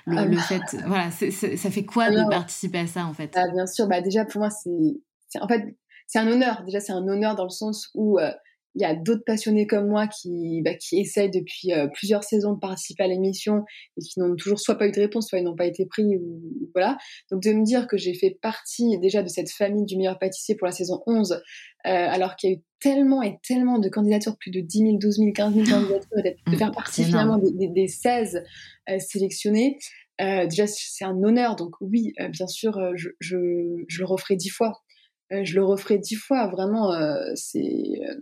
[0.06, 3.32] le, ah, fait, voilà, ça fait quoi de participer à ça en fait?
[3.34, 6.62] ah, Bien sûr, bah déjà pour moi c'est, en fait, c'est un honneur.
[6.64, 8.18] Déjà c'est un honneur dans le sens où
[8.74, 12.54] il y a d'autres passionnés comme moi qui, bah, qui essayent depuis euh, plusieurs saisons
[12.54, 13.64] de participer à l'émission
[13.96, 16.16] et qui n'ont toujours soit pas eu de réponse, soit ils n'ont pas été pris.
[16.16, 16.96] Ou, voilà.
[17.30, 20.54] Donc de me dire que j'ai fait partie déjà de cette famille du meilleur pâtissier
[20.54, 21.38] pour la saison 11, euh,
[21.84, 25.16] alors qu'il y a eu tellement et tellement de candidatures, plus de 10 000, 12
[25.16, 28.42] 000, 15 000 candidatures, de faire partie finalement des, des, 16
[28.88, 29.78] euh, sélectionnés.
[30.18, 31.56] déjà, c'est un honneur.
[31.56, 33.36] Donc oui, bien sûr, je, je,
[33.86, 34.82] je le referai dix fois.
[35.33, 36.49] Euh, je le referai dix fois.
[36.49, 38.14] Vraiment, euh, euh,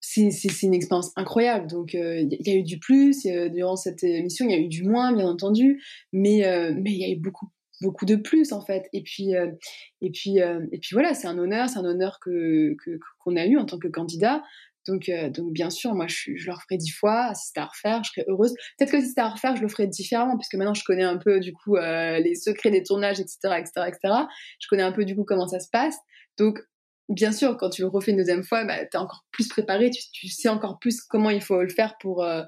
[0.00, 1.66] c'est une expérience incroyable.
[1.66, 4.84] Donc, il y, a eu du plus durant cette émission, il y a eu du
[4.84, 5.82] moins, bien entendu,
[6.12, 6.42] mais
[6.74, 7.48] mais il y a eu beaucoup
[7.80, 8.88] beaucoup de plus en fait.
[8.92, 12.76] Et puis et puis et puis voilà, c'est un honneur, c'est un honneur que
[13.18, 14.42] qu'on a eu en tant que candidat.
[14.86, 17.34] Donc, euh, donc bien sûr, moi, je, je le referai dix fois.
[17.34, 18.54] Si c'était à refaire, je serais heureuse.
[18.76, 21.16] Peut-être que si c'était à refaire, je le ferais différemment, puisque maintenant, je connais un
[21.16, 24.14] peu, du coup, euh, les secrets des tournages, etc., etc., etc.
[24.60, 25.96] Je connais un peu, du coup, comment ça se passe.
[26.38, 26.60] Donc,
[27.08, 29.90] bien sûr, quand tu le refais une deuxième fois, bah, tu es encore plus préparé.
[29.90, 32.22] Tu, sais encore plus comment il faut le faire pour...
[32.22, 32.42] Euh,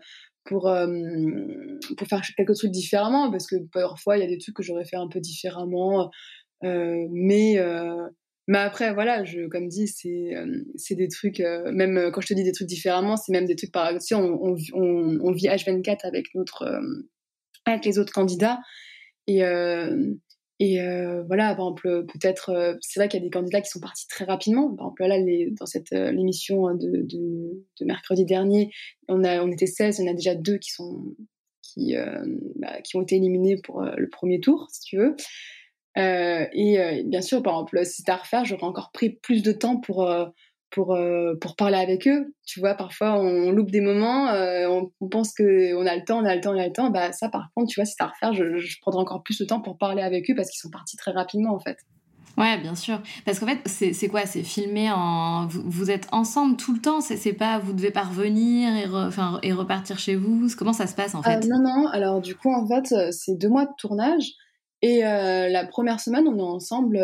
[0.48, 0.72] pour,
[1.96, 4.84] pour faire quelques trucs différemment, parce que parfois, il y a des trucs que j'aurais
[4.84, 6.08] fait un peu différemment,
[6.62, 7.58] mais
[8.48, 12.20] mais après, voilà, je, comme dit, c'est euh, c'est des trucs, euh, même euh, quand
[12.20, 15.32] je te dis des trucs différemment, c'est même des trucs par exemple, on, on, on,
[15.32, 16.80] vit H24 avec, notre,
[17.64, 18.60] avec les autres candidats.
[19.26, 19.40] Et,
[20.60, 20.78] et
[21.26, 24.24] voilà, par exemple, peut-être, c'est vrai qu'il y a des candidats qui sont partis très
[24.24, 24.72] rapidement.
[24.76, 28.70] Par exemple, là, dans cette l'émission de, de, de, mercredi dernier,
[29.08, 31.16] on, a, on était 16, on a déjà deux qui, sont,
[31.62, 31.96] qui,
[32.54, 35.16] bah, qui ont été éliminés pour le premier tour, si tu veux.
[35.98, 39.42] Euh, et euh, bien sûr, par exemple, si c'était à refaire, j'aurais encore pris plus
[39.42, 40.26] de temps pour, euh,
[40.70, 40.98] pour,
[41.40, 42.34] pour parler avec eux.
[42.46, 46.34] Tu vois, parfois, on, loupe des moments, on, pense qu'on a le temps, on a
[46.34, 46.90] le temps, on a le temps.
[46.90, 49.38] Bah, ça, par contre, tu vois, si c'était à refaire, je, je prendrais encore plus
[49.38, 51.78] de temps pour parler avec eux parce qu'ils sont partis très rapidement, en fait.
[52.36, 53.00] Ouais, bien sûr.
[53.24, 54.26] Parce qu'en fait, c'est quoi?
[54.26, 55.46] C'est filmé en.
[55.46, 57.00] Vous, êtes ensemble tout le temps?
[57.00, 57.58] C'est pas.
[57.58, 60.46] Vous devez pas revenir et, enfin, et repartir chez vous?
[60.58, 61.46] Comment ça se passe en fait?
[61.46, 61.86] Non, non.
[61.88, 64.34] Alors, du coup, en fait, c'est deux mois de tournage.
[64.82, 66.98] Et la première semaine, on est ensemble,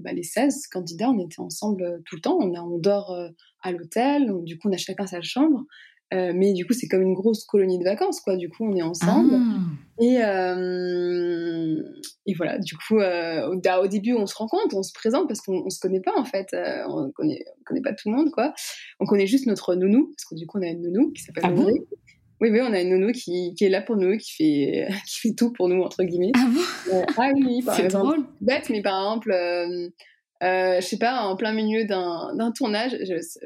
[0.00, 2.38] bah, les 16 candidats, on était ensemble tout le temps.
[2.40, 3.16] On, on dort
[3.62, 5.64] à l'hôtel, du coup, on a chacun sa chambre.
[6.12, 8.36] Euh, mais du coup, c'est comme une grosse colonie de vacances, quoi.
[8.36, 9.32] Du coup, on est ensemble.
[9.32, 10.02] Ah.
[10.02, 11.80] Et, euh,
[12.26, 15.40] et voilà, du coup, euh, au, début, on se rend compte, on se présente parce
[15.40, 16.48] qu'on se connaît pas, en fait.
[16.88, 18.52] on connaît, on connaît pas tout le monde, quoi.
[18.98, 21.44] On connaît juste notre nounou, parce que du coup, on a une nounou qui s'appelle
[21.46, 21.50] ah
[22.40, 25.20] Oui, oui, on a une nounou qui, qui, est là pour nous, qui fait, qui
[25.20, 26.32] fait tout pour nous, entre guillemets.
[26.34, 27.04] Ah bon?
[27.16, 28.06] Ah oui, par exemple.
[28.06, 28.26] Drôle.
[28.40, 29.32] Bête, mais par exemple,
[30.42, 32.96] euh, je sais pas, en plein milieu d'un tournage,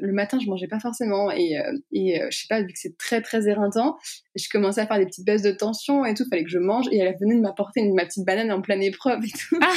[0.01, 2.79] le matin, je mangeais pas forcément et, euh, et euh, je sais pas, vu que
[2.79, 3.97] c'est très très éreintant,
[4.35, 6.85] je commençais à faire des petites baisses de tension et tout, fallait que je mange
[6.91, 9.59] et elle venait de m'apporter ma petite banane en pleine épreuve et tout.
[9.61, 9.73] Ah,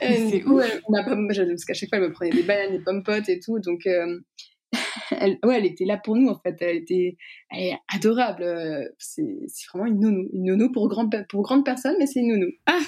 [0.00, 0.64] c'est ouf.
[0.64, 0.80] Elle,
[1.48, 3.86] parce qu'à chaque fois, elle me prenait des bananes, des pommes potes et tout, donc
[3.86, 4.18] euh,
[5.20, 7.16] elle, ouais, elle était là pour nous en fait, elle était,
[7.50, 8.44] elle est adorable.
[8.98, 9.24] C'est
[9.72, 12.50] vraiment une nounou, une nounou pour grand pour grande personne, mais c'est une nounou.
[12.66, 12.80] Ah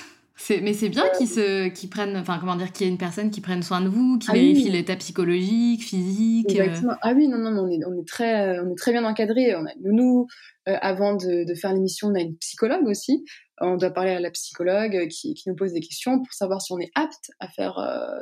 [0.62, 3.31] mais c'est bien qu'ils se, qu'ils prennent, enfin comment dire, qu'il y ait une personne
[3.31, 6.51] qui prenne soin de vous, qui ah vérifie l'état psychologique, physique.
[6.51, 6.64] Euh.
[6.64, 6.95] Exactement.
[7.03, 9.55] Ah oui, non, non, on est, on est très, on est très bien encadré.
[9.55, 10.27] On a nous,
[10.68, 13.25] euh, avant de, de faire l'émission, on a une psychologue aussi.
[13.61, 16.62] On doit parler à la psychologue euh, qui, qui nous pose des questions pour savoir
[16.62, 17.75] si on est apte à faire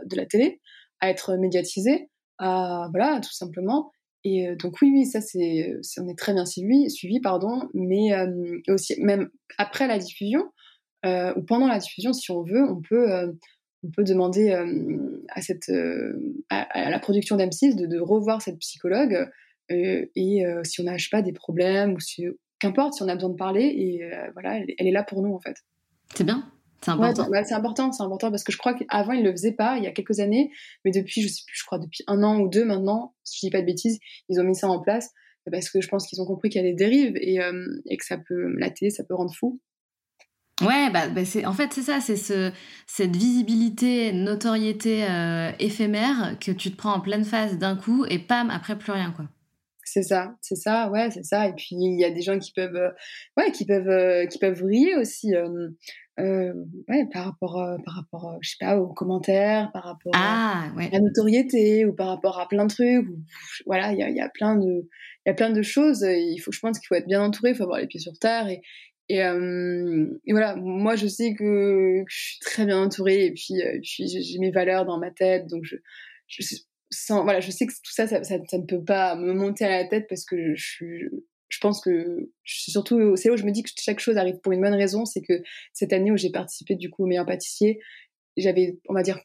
[0.05, 0.61] de la télé,
[1.01, 3.93] à être médiatisé, voilà, tout simplement.
[4.25, 8.11] Et donc oui, oui, ça c'est, on est très bien suivi, suivi pardon, mais
[8.69, 10.45] aussi même après la diffusion,
[11.07, 13.33] euh, ou pendant la diffusion, si on veut, on peut, euh,
[13.85, 15.71] on peut demander euh, à, cette,
[16.51, 19.29] à, la production d'M6 de, de, revoir cette psychologue
[19.71, 22.25] et si on n'a pas des problèmes ou si
[22.59, 24.01] qu'importe si on a besoin de parler et
[24.33, 25.57] voilà elle, est là pour nous en fait.
[26.15, 26.51] C'est bien
[26.81, 27.29] c'est important.
[27.31, 29.85] Bah, c'est important, c'est important parce que je crois qu'avant ils le faisaient pas, il
[29.85, 30.51] y a quelques années,
[30.85, 33.47] mais depuis, je sais plus, je crois depuis un an ou deux maintenant, si je
[33.47, 33.99] dis pas de bêtises,
[34.29, 35.11] ils ont mis ça en place
[35.51, 37.39] parce que je pense qu'ils ont compris qu'il y a des dérives et,
[37.87, 39.61] et, que ça peut, la télé, ça peut rendre fou.
[40.61, 42.51] Ouais, bah, bah, c'est en fait c'est ça, c'est ce,
[42.87, 48.19] cette visibilité, notoriété euh, éphémère que tu te prends en pleine face d'un coup et
[48.19, 49.27] pam après plus rien quoi.
[49.91, 51.49] C'est ça, c'est ça, ouais, c'est ça.
[51.49, 52.91] Et puis il y a des gens qui peuvent, euh,
[53.37, 55.33] ouais, qui peuvent, euh, qui peuvent vriller aussi,
[56.19, 61.01] ouais, par rapport, par rapport, je sais pas, aux commentaires, par rapport ah, à la
[61.01, 63.07] notoriété ou par rapport à plein de trucs.
[63.67, 64.89] voilà, il y a, y a, plein de,
[65.25, 66.03] il y a plein de choses.
[66.03, 68.19] Il faut, je pense qu'il faut être bien entouré, il faut avoir les pieds sur
[68.19, 68.63] terre et,
[69.09, 73.55] et, euh, et, voilà, moi je sais que, je suis très bien entourée et puis,
[73.63, 75.77] euh, puis j'ai mes valeurs dans ma tête, donc je,
[76.27, 76.43] je,
[77.11, 80.07] voilà, je sais que tout ça ça, ne peut pas me monter à la tête
[80.09, 80.85] parce que je,
[81.49, 84.39] je pense que je surtout c'est là où je me dis que chaque chose arrive
[84.43, 87.27] pour une bonne raison, c'est que cette année où j'ai participé du coup au meilleur
[87.27, 87.81] pâtissier,
[88.37, 89.19] j'avais on va dire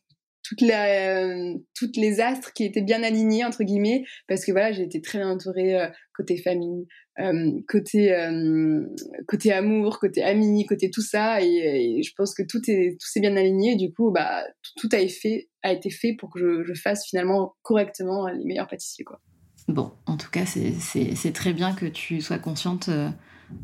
[0.43, 5.23] toutes les, astres qui étaient bien alignés entre guillemets parce que voilà j'ai été très
[5.23, 6.85] entourée euh, côté famille
[7.19, 8.85] euh, côté euh,
[9.27, 13.21] côté amour côté amis côté tout ça et, je pense que tout est tout s'est
[13.21, 13.75] bien aligné.
[13.75, 14.43] Du coup bah
[14.75, 18.67] tout, a été fait a été fait pour que je, fasse finalement correctement les meilleurs
[18.67, 19.19] pâtissiers quoi.
[19.67, 22.89] Bon en tout cas c'est très bien que tu sois consciente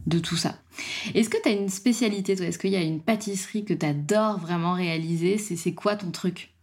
[0.05, 0.55] de tout ça.
[1.13, 2.45] Est-ce que tu as une spécialité, toi?
[2.45, 5.37] Est-ce qu'il y a une pâtisserie que tu adores vraiment réaliser?
[5.37, 6.53] C'est quoi ton truc?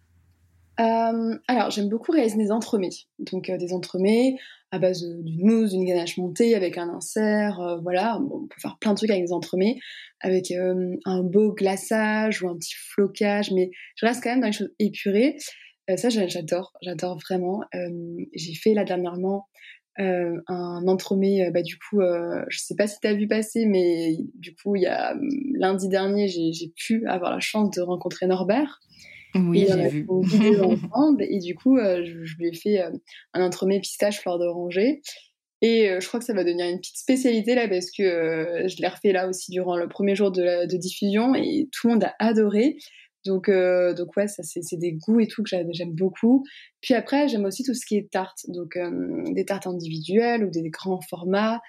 [0.79, 2.91] Euh, alors, j'aime beaucoup réaliser des entremets.
[3.18, 4.37] Donc, euh, des entremets
[4.72, 7.61] à base d'une mousse, d'une ganache montée, avec un insert.
[7.61, 9.77] Euh, voilà, on peut faire plein de trucs avec des entremets,
[10.20, 13.53] avec un beau glaçage ou un petit flocage.
[13.53, 15.37] Mais je reste quand même dans les choses épurées.
[15.97, 17.62] ça, j'adore, j'adore vraiment.
[18.35, 19.47] J'ai fait là dernièrement
[19.99, 24.55] un entremet, bah, du coup, je sais pas si tu as vu passer, mais du
[24.55, 25.14] coup, il y a
[25.55, 28.81] lundi dernier, j'ai pu avoir la chance de rencontrer Norbert.
[29.49, 30.07] Oui, j'ai vu.
[30.62, 32.91] ensemble, et du coup, euh, je, lui ai fait euh,
[33.34, 35.01] un entremets pistache fleur d'oranger.
[35.62, 38.76] Et euh, je crois que ça va devenir une petite spécialité là parce que je
[38.80, 42.05] l'ai refait là aussi durant le premier jour de, de diffusion et tout le monde
[42.05, 42.76] a adoré.
[43.24, 46.45] Donc, donc ouais, ça c'est des goûts et tout que j'aime beaucoup.
[46.80, 48.78] Puis après, j'aime aussi tout ce qui est tarte, donc
[49.32, 51.61] des tartes individuelles ou des grands formats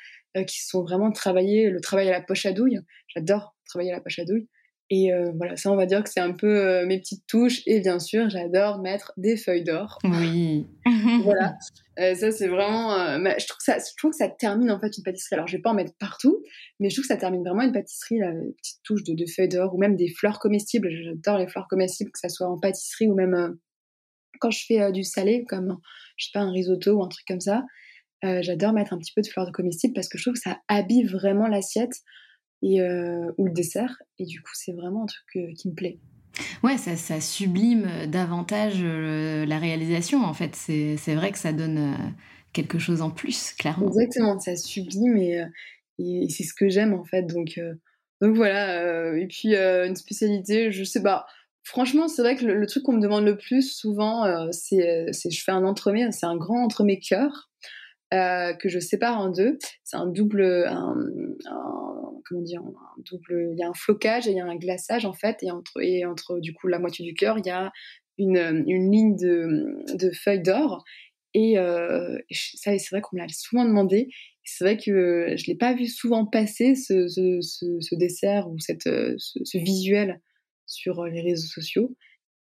[0.46, 2.80] qui sont vraiment travaillés, le travail à la poche à douille.
[3.08, 4.48] J'adore travailler à la poche à douille.
[4.90, 7.62] Et euh, voilà, ça, on va dire que c'est un peu euh, mes petites touches.
[7.66, 10.00] Et bien sûr, j'adore mettre des feuilles d'or.
[10.06, 10.66] Oui.
[11.24, 11.56] voilà.
[12.00, 12.96] Euh, ça, c'est vraiment.
[13.18, 15.36] je, trouve que ça, je trouve que ça termine en fait une pâtisserie.
[15.36, 16.42] Alors, je vais pas en mettre partout,
[16.80, 19.50] mais je trouve que ça termine vraiment une pâtisserie, la petite touche de, de feuilles
[19.50, 20.90] d'or ou même des fleurs comestibles.
[21.04, 23.58] J'adore les fleurs comestibles, que ça soit en pâtisserie ou même
[24.40, 25.78] quand je fais du salé, comme
[26.16, 27.64] je sais pas, un risotto ou un truc comme ça.
[28.22, 31.06] j'adore mettre un petit peu de fleurs comestibles parce que je trouve que ça habille
[31.06, 31.94] vraiment l'assiette
[32.62, 34.02] et, euh, ou le dessert.
[34.20, 36.00] Et du coup, c'est vraiment un truc euh, qui me plaît.
[36.64, 40.56] Ouais, ça, ça sublime davantage euh, la réalisation, en fait.
[40.56, 41.98] C'est vrai que ça donne
[42.54, 43.88] quelque chose en plus, clairement.
[43.88, 45.44] Exactement, ça sublime et,
[46.00, 47.24] et c'est ce que j'aime, en fait.
[47.24, 47.60] Donc,
[48.22, 49.18] donc voilà.
[49.18, 51.26] et puis une spécialité, je sais pas.
[51.64, 55.44] Franchement, c'est vrai que le, truc qu'on me demande le plus souvent, c'est, c'est je
[55.44, 57.50] fais un entremets, c'est un grand entremets cœur.
[58.14, 59.58] Euh, que je sépare en deux.
[59.84, 60.66] C'est un double,
[62.26, 63.50] comment dire, un double.
[63.52, 65.82] Il y a un flocage et il y a un glaçage en fait, et entre
[65.82, 66.06] et
[66.40, 67.72] du coup la moitié du cœur, il y a
[68.18, 70.86] une, ligne de, feuilles d'or.
[71.34, 74.08] Et euh, ça, c'est vrai qu'on me l'a souvent demandé.
[74.46, 78.88] C'est vrai que je l'ai pas vu souvent passer ce, dessert ou cette,
[79.18, 80.22] ce, visuel
[80.66, 81.94] sur les réseaux sociaux.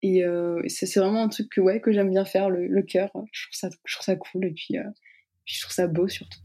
[0.01, 3.11] Et euh, c'est vraiment un truc que ouais que j'aime bien faire, le, le cœur.
[3.33, 4.45] Je trouve ça, je trouve ça cool.
[4.45, 4.77] Et puis
[5.49, 6.39] je trouve ça beau surtout.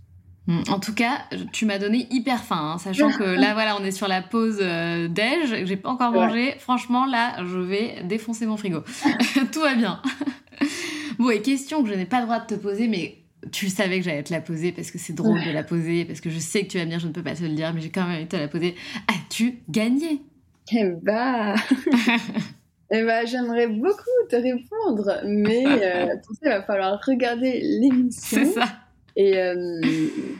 [0.46, 0.62] Mm.
[0.68, 3.92] En tout cas, tu m'as donné hyper faim, hein, sachant que là, voilà, on est
[3.92, 6.54] sur la pause euh, déj, j'ai pas encore mangé.
[6.58, 8.80] Franchement, là, je vais défoncer mon frigo.
[9.52, 10.02] Tout va bien.
[11.18, 13.18] bon, et question que je n'ai pas le droit de te poser, mais
[13.52, 16.20] tu savais que j'allais te la poser parce que c'est drôle de la poser, parce
[16.20, 17.72] que je sais que tu vas me dire, je ne peux pas te le dire,
[17.74, 18.74] mais j'ai quand même envie de te la poser.
[19.08, 20.22] As-tu gagné?
[20.72, 21.54] Eh bah
[22.90, 28.38] Eh ben, j'aimerais beaucoup te répondre, mais euh, pour ça, il va falloir regarder l'émission.
[28.38, 28.83] C'est ça.
[29.16, 29.80] Et euh,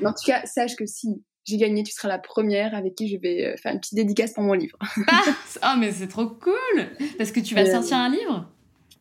[0.05, 3.17] en tout cas, sache que si j'ai gagné, tu seras la première avec qui je
[3.19, 4.79] vais euh, faire une petite dédicace pour mon livre.
[5.09, 5.23] ah,
[5.63, 8.51] oh, mais c'est trop cool Parce que tu vas sortir un livre?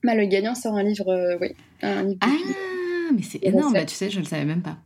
[0.03, 1.49] Bah, Le gagnant sort un livre, oui.
[1.82, 4.78] Un livre ah, mais c'est énorme, bah, tu sais, je ne le savais même pas.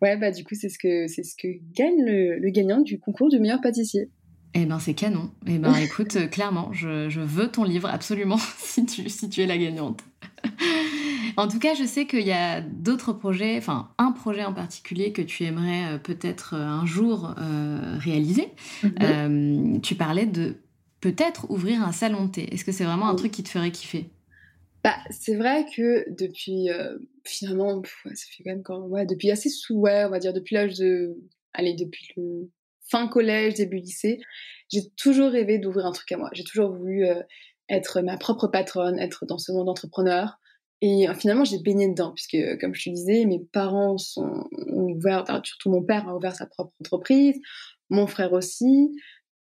[0.00, 3.00] Ouais, bah du coup, c'est ce que, c'est ce que gagne le, le gagnant du
[3.00, 4.10] concours du meilleur pâtissier.
[4.54, 5.30] Eh ben c'est canon.
[5.46, 9.42] Eh ben écoute, euh, clairement, je, je, veux ton livre absolument si tu, si tu
[9.42, 10.02] es la gagnante.
[11.36, 15.12] En tout cas, je sais qu'il y a d'autres projets, enfin un projet en particulier
[15.12, 17.34] que tu aimerais euh, peut-être euh, un jour
[17.98, 18.52] réaliser.
[18.82, 19.80] Mhm.
[19.80, 20.56] tu parlais de
[21.00, 22.54] peut-être ouvrir un salon de thé.
[22.54, 24.10] Est-ce que c'est vraiment un truc qui te ferait kiffer?
[24.84, 26.68] Bah, c'est vrai que depuis
[27.24, 30.54] finalement, ça fait quand même quand, ouais, depuis assez sous, ouais, on va dire depuis
[30.54, 31.16] l'âge de,
[31.52, 32.50] allez, depuis le
[32.88, 34.18] fin collège, début lycée,
[34.70, 36.30] j'ai toujours rêvé d'ouvrir un truc à moi.
[36.32, 37.22] J'ai toujours voulu euh,
[37.68, 40.38] être ma propre patronne, être dans ce monde entrepreneur.
[40.80, 44.44] Et euh, finalement, j'ai baigné dedans, puisque, euh, comme je te disais, mes parents sont
[44.68, 47.38] ouverts, surtout mon père a ouvert sa propre entreprise,
[47.90, 48.90] mon frère aussi.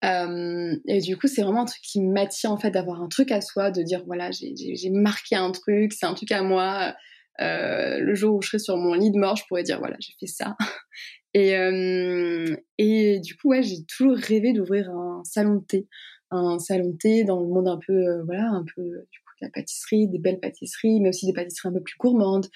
[0.02, 3.40] et du coup, c'est vraiment un truc qui m'attire, en fait, d'avoir un truc à
[3.40, 6.94] soi, de dire, voilà, j'ai marqué un truc, c'est un truc à moi.
[7.38, 10.12] le jour où je serai sur mon lit de mort, je pourrais dire, voilà, j'ai
[10.18, 10.56] fait ça.
[11.34, 15.88] Et, euh, et du coup, ouais, j'ai toujours rêvé d'ouvrir un salon de thé.
[16.30, 19.50] Un salon de thé dans le monde un peu, euh, voilà, un peu du la
[19.50, 22.46] pâtisserie, des belles pâtisseries, mais aussi des pâtisseries un peu plus gourmandes.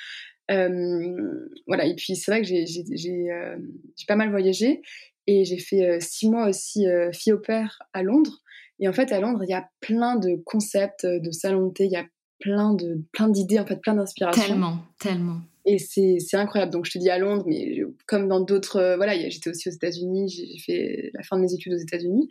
[0.51, 3.57] Euh, voilà, et puis c'est vrai que j'ai, j'ai, j'ai, euh,
[3.97, 4.81] j'ai pas mal voyagé
[5.27, 8.43] et j'ai fait six mois aussi fille au père à Londres.
[8.79, 11.85] Et en fait, à Londres, il y a plein de concepts de salon de thé,
[11.87, 12.07] il y a
[12.39, 14.43] plein de plein d'idées, en fait, plein d'inspirations.
[14.43, 15.41] Tellement, tellement.
[15.65, 16.73] Et c'est incroyable.
[16.73, 18.95] Donc, je te dis à Londres, mais comme dans d'autres.
[18.97, 22.29] Voilà, j'étais aussi aux États-Unis, j'ai fait la fin de mes études aux États-Unis.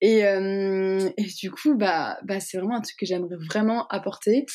[0.00, 1.08] Et, euh,
[1.40, 4.46] du coup, bah, bah, c'est vraiment un truc que j'aimerais vraiment apporter.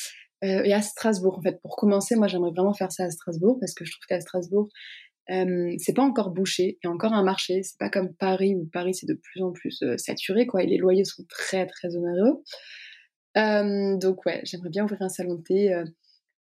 [0.44, 3.58] Euh, et à Strasbourg, en fait, pour commencer, moi, j'aimerais vraiment faire ça à Strasbourg
[3.60, 4.70] parce que je trouve qu'à Strasbourg,
[5.32, 7.64] euh, c'est pas encore bouché, il y a encore un marché.
[7.64, 10.64] C'est pas comme Paris où Paris c'est de plus en plus euh, saturé, quoi.
[10.64, 12.44] Et les loyers sont très très onéreux.
[14.00, 15.84] donc ouais, j'aimerais bien ouvrir un salon de thé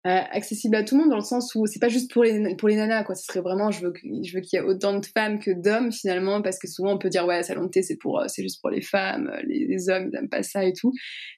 [0.08, 2.56] euh, accessible à tout le monde dans le sens où c'est pas juste pour les
[2.56, 3.14] pour les nanas quoi.
[3.14, 5.92] Ce serait vraiment je veux je veux qu'il y ait autant de femmes que d'hommes
[5.92, 8.42] finalement parce que souvent on peut dire ouais salon de thé c'est pour euh, c'est
[8.42, 10.92] juste pour les femmes euh, les, hommes ils n'aiment pas ça et tout.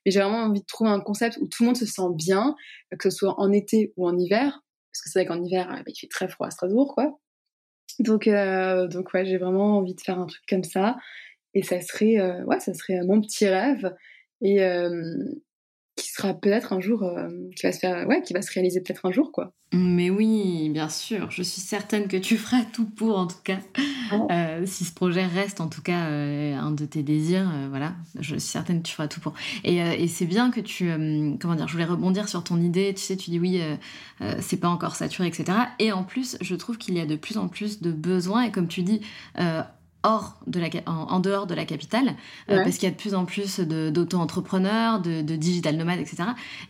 [0.06, 2.56] Mais j'ai vraiment envie de trouver un concept où tout le monde se sent bien
[2.98, 4.62] que ce soit en été ou en hiver
[4.94, 7.20] parce que c'est vrai qu'en hiver bah, il fait très froid à Strasbourg quoi.
[8.00, 10.96] Donc donc ouais j'ai vraiment envie de faire un truc comme ça.
[11.54, 13.94] Et ça serait ouais ça serait mon petit rêve.
[14.40, 14.62] Et
[16.04, 18.82] qui sera peut-être un jour, euh, qui va se faire, ouais, qui va se réaliser
[18.82, 19.54] peut-être un jour, quoi.
[19.72, 21.32] Mais oui, bien sûr.
[21.32, 23.60] Je suis certaine que tu feras tout pour, en tout cas.
[24.30, 28.36] Euh, si ce projet reste, en tout cas, euh, un de tes désirs, voilà, je
[28.36, 29.34] suis certaine que tu feras tout pour.
[29.64, 30.90] Et, et c'est bien que tu,
[31.40, 32.94] comment dire, je voulais rebondir sur ton idée.
[32.94, 33.62] Tu sais, tu dis oui,
[34.40, 35.58] c'est pas encore saturé, etc.
[35.80, 38.44] Et en plus, je trouve qu'il y a de plus en plus de besoins.
[38.44, 39.02] Et comme tu dis,
[40.04, 42.16] hors de la, en, dehors de la capitale,
[42.50, 46.24] euh, parce qu'il y a de plus en plus d'auto-entrepreneurs, de, de, digital nomades, etc.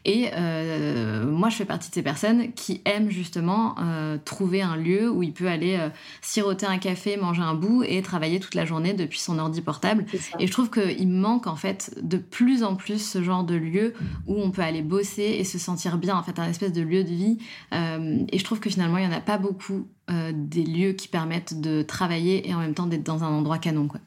[0.06, 4.76] Et euh, moi, je fais partie de ces personnes qui aiment justement euh, trouver un
[4.76, 5.80] lieu où il peut aller
[6.22, 10.06] siroter un café, manger un bout et travailler toute la journée depuis son ordi portable.
[10.40, 13.94] Et je trouve qu'il manque en fait de plus en plus ce genre de lieu
[14.28, 17.04] où on peut aller bosser et se sentir bien, en fait, un espèce de lieu
[17.04, 17.38] de vie.
[17.72, 21.08] et je trouve que finalement, il n'y en a pas beaucoup euh, des lieux qui
[21.08, 23.88] permettent de travailler et en même temps d'être dans un endroit canon.
[23.88, 24.02] Quoi.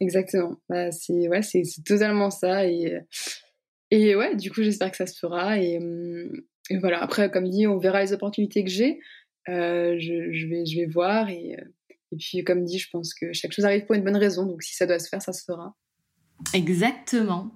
[0.00, 0.56] Exactement.
[0.68, 1.40] Bah, c'est ouais,
[1.84, 2.66] totalement ça.
[2.66, 2.98] Et,
[3.90, 5.58] et ouais, du coup, j'espère que ça se fera.
[5.58, 5.78] Et,
[6.80, 9.00] voilà, après, comme dit, on verra les opportunités que j'ai.
[9.48, 11.56] Euh, je, je, vais, je vais voir et,
[12.12, 14.46] Et puis, comme dit, je pense que chaque chose arrive pour une bonne raison.
[14.46, 15.76] Donc, si ça doit se faire, ça se fera.
[16.52, 17.50] Exactement.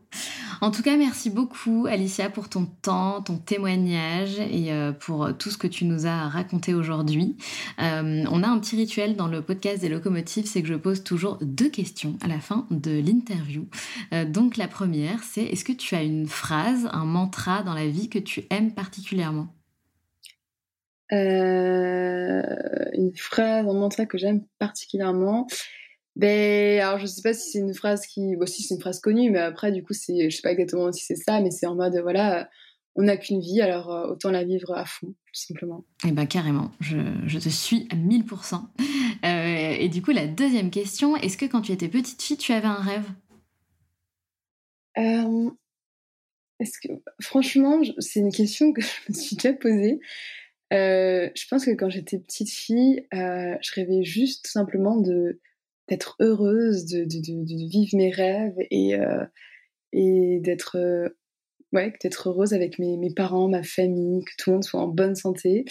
[0.60, 5.50] En tout cas, merci beaucoup Alicia pour ton temps, ton témoignage et euh, pour tout
[5.50, 7.36] ce que tu nous as raconté aujourd'hui.
[7.80, 11.04] Euh, on a un petit rituel dans le podcast des locomotives, c'est que je pose
[11.04, 13.66] toujours deux questions à la fin de l'interview.
[14.12, 17.86] Euh, donc la première, c'est est-ce que tu as une phrase, un mantra dans la
[17.86, 19.48] vie que tu aimes particulièrement?
[21.10, 22.42] Une
[23.16, 25.46] phrase, un mantra que j'aime particulièrement.
[26.16, 29.00] Ben, alors je sais pas si c'est une phrase qui, bon, si c'est une phrase
[29.00, 31.66] connue, mais après du coup c'est, je sais pas exactement si c'est ça, mais c'est
[31.66, 32.48] en mode voilà,
[32.94, 35.84] on n'a qu'une vie, alors euh, autant la vivre à fond, tout simplement.
[36.06, 38.62] Eh ben carrément, je, je te suis à 1000%.
[39.24, 42.52] Euh, et du coup la deuxième question, est-ce que quand tu étais petite fille, tu
[42.52, 43.10] avais un rêve?
[44.98, 45.50] Euh,
[46.60, 49.98] Est-ce que, franchement, c'est une question que je me suis déjà posée.
[50.70, 55.40] je pense que quand j'étais petite fille, je rêvais juste tout simplement de
[55.88, 57.04] d'être heureuse, de,
[57.68, 59.24] vivre mes rêves et, euh,
[59.94, 65.14] euh, d'être heureuse avec mes, parents, ma famille, que tout le monde soit en bonne
[65.14, 65.64] santé.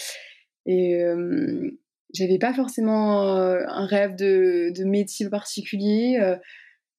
[0.66, 1.70] Et euh,
[2.14, 6.18] j'avais pas forcément un rêve de, de métier particulier,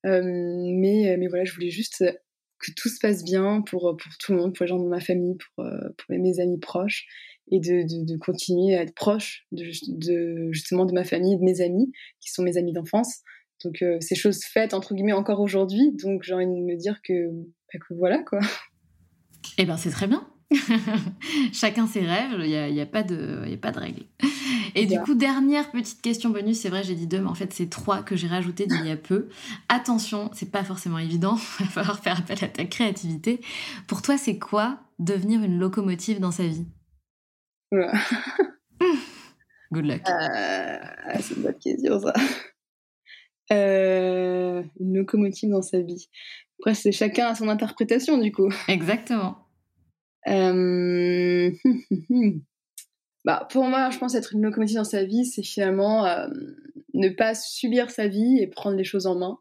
[0.03, 2.03] mais, mais voilà, je voulais juste
[2.59, 5.37] que tout se passe bien pour, tout le monde, pour les gens de ma famille,
[5.55, 5.65] pour
[6.09, 7.05] mes amis proches
[7.51, 11.43] et de, de, de, continuer à être proche de, de, justement de ma famille, de
[11.43, 13.21] mes amis, qui sont mes amis d'enfance.
[13.63, 15.91] Donc euh, ces choses faites entre guillemets encore aujourd'hui.
[15.93, 18.39] Donc j'ai envie de me dire que, bah, que voilà quoi.
[19.57, 20.27] Eh ben c'est très bien.
[21.53, 24.03] Chacun ses rêves, il n'y a, y a, pas de, y a pas de règles.
[24.75, 27.53] Et du coup, dernière petite question bonus, c'est vrai, j'ai dit deux, mais en fait,
[27.53, 29.29] c'est trois que j'ai rajouté d'il y a peu.
[29.69, 33.39] Attention, c'est pas forcément évident, il va falloir faire appel à ta créativité.
[33.87, 36.65] Pour toi, c'est quoi devenir une locomotive dans sa vie?
[39.71, 40.01] Good luck.
[40.07, 40.77] Euh,
[41.19, 42.13] c'est une bonne question, ça.
[43.51, 46.09] Euh, une locomotive dans sa vie.
[46.59, 48.49] Après, c'est chacun à son interprétation, du coup.
[48.67, 49.37] Exactement.
[50.27, 51.51] Euh...
[53.23, 56.27] bah, pour moi, je pense être une locomotive dans sa vie, c'est finalement euh,
[56.95, 59.37] ne pas subir sa vie et prendre les choses en main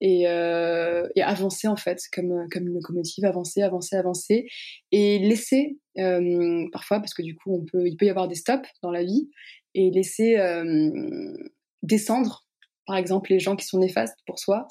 [0.00, 4.46] et, euh, et, avancer en fait comme comme une locomotive avancer avancer avancer
[4.92, 8.36] et laisser euh, parfois parce que du coup on peut il peut y avoir des
[8.36, 9.28] stops dans la vie
[9.74, 11.36] et laisser euh,
[11.82, 12.46] descendre
[12.86, 14.66] par exemple les gens qui sont néfastes pour soi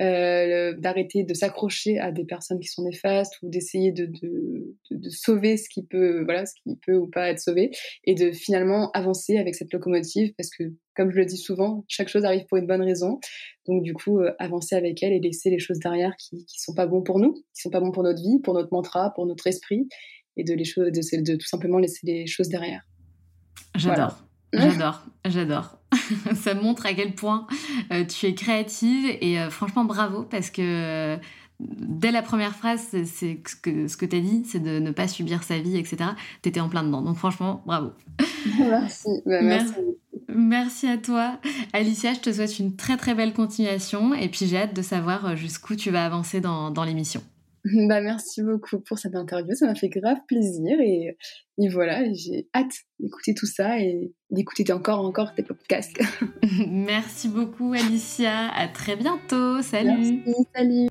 [0.00, 5.08] euh, d'arrêter de s'accrocher à des personnes qui sont néfastes ou d'essayer de, de, de,
[5.08, 7.70] sauver ce qui peut voilà ce qui peut ou pas être sauvé
[8.02, 10.64] et de finalement avancer avec cette locomotive parce que
[10.96, 13.20] comme je le dis souvent chaque chose arrive pour une bonne raison.
[13.66, 16.74] Donc du coup euh, avancer avec elle et laisser les choses derrière qui qui sont
[16.74, 19.26] pas bons pour nous qui sont pas bons pour notre vie pour notre mantra pour
[19.26, 19.88] notre esprit
[20.36, 22.82] et de les choses de, de tout simplement laisser les choses derrière.
[23.76, 24.24] J'adore
[24.56, 25.78] J'adore, j'adore.
[26.34, 27.46] ça montre à quel point
[27.92, 31.16] euh, tu es créative et euh, franchement bravo parce que euh,
[31.60, 34.90] dès la première phrase, c'est ce que, ce que tu as dit, c'est de ne
[34.90, 36.10] pas subir sa vie, etc.
[36.42, 37.02] Tu étais en plein dedans.
[37.02, 37.92] Donc franchement, bravo.
[38.58, 39.08] Merci.
[39.24, 39.74] Bah, merci.
[40.28, 41.38] Merci à toi.
[41.72, 45.36] Alicia, je te souhaite une très très belle continuation et puis j'ai hâte de savoir
[45.36, 47.22] jusqu'où tu vas avancer dans, dans l'émission.
[47.88, 51.16] Bah, merci beaucoup pour cette interview, ça m'a fait grave plaisir et,
[51.58, 55.98] et voilà, j'ai hâte d'écouter tout ça et d'écouter encore encore tes podcasts.
[56.68, 60.22] merci beaucoup Alicia, à très bientôt, salut.
[60.26, 60.88] Merci, salut.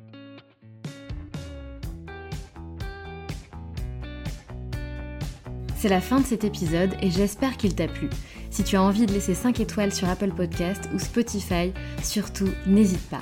[5.75, 8.09] C'est la fin de cet épisode et j'espère qu'il t'a plu.
[8.49, 13.09] Si tu as envie de laisser 5 étoiles sur Apple Podcast ou Spotify, surtout n'hésite
[13.09, 13.21] pas.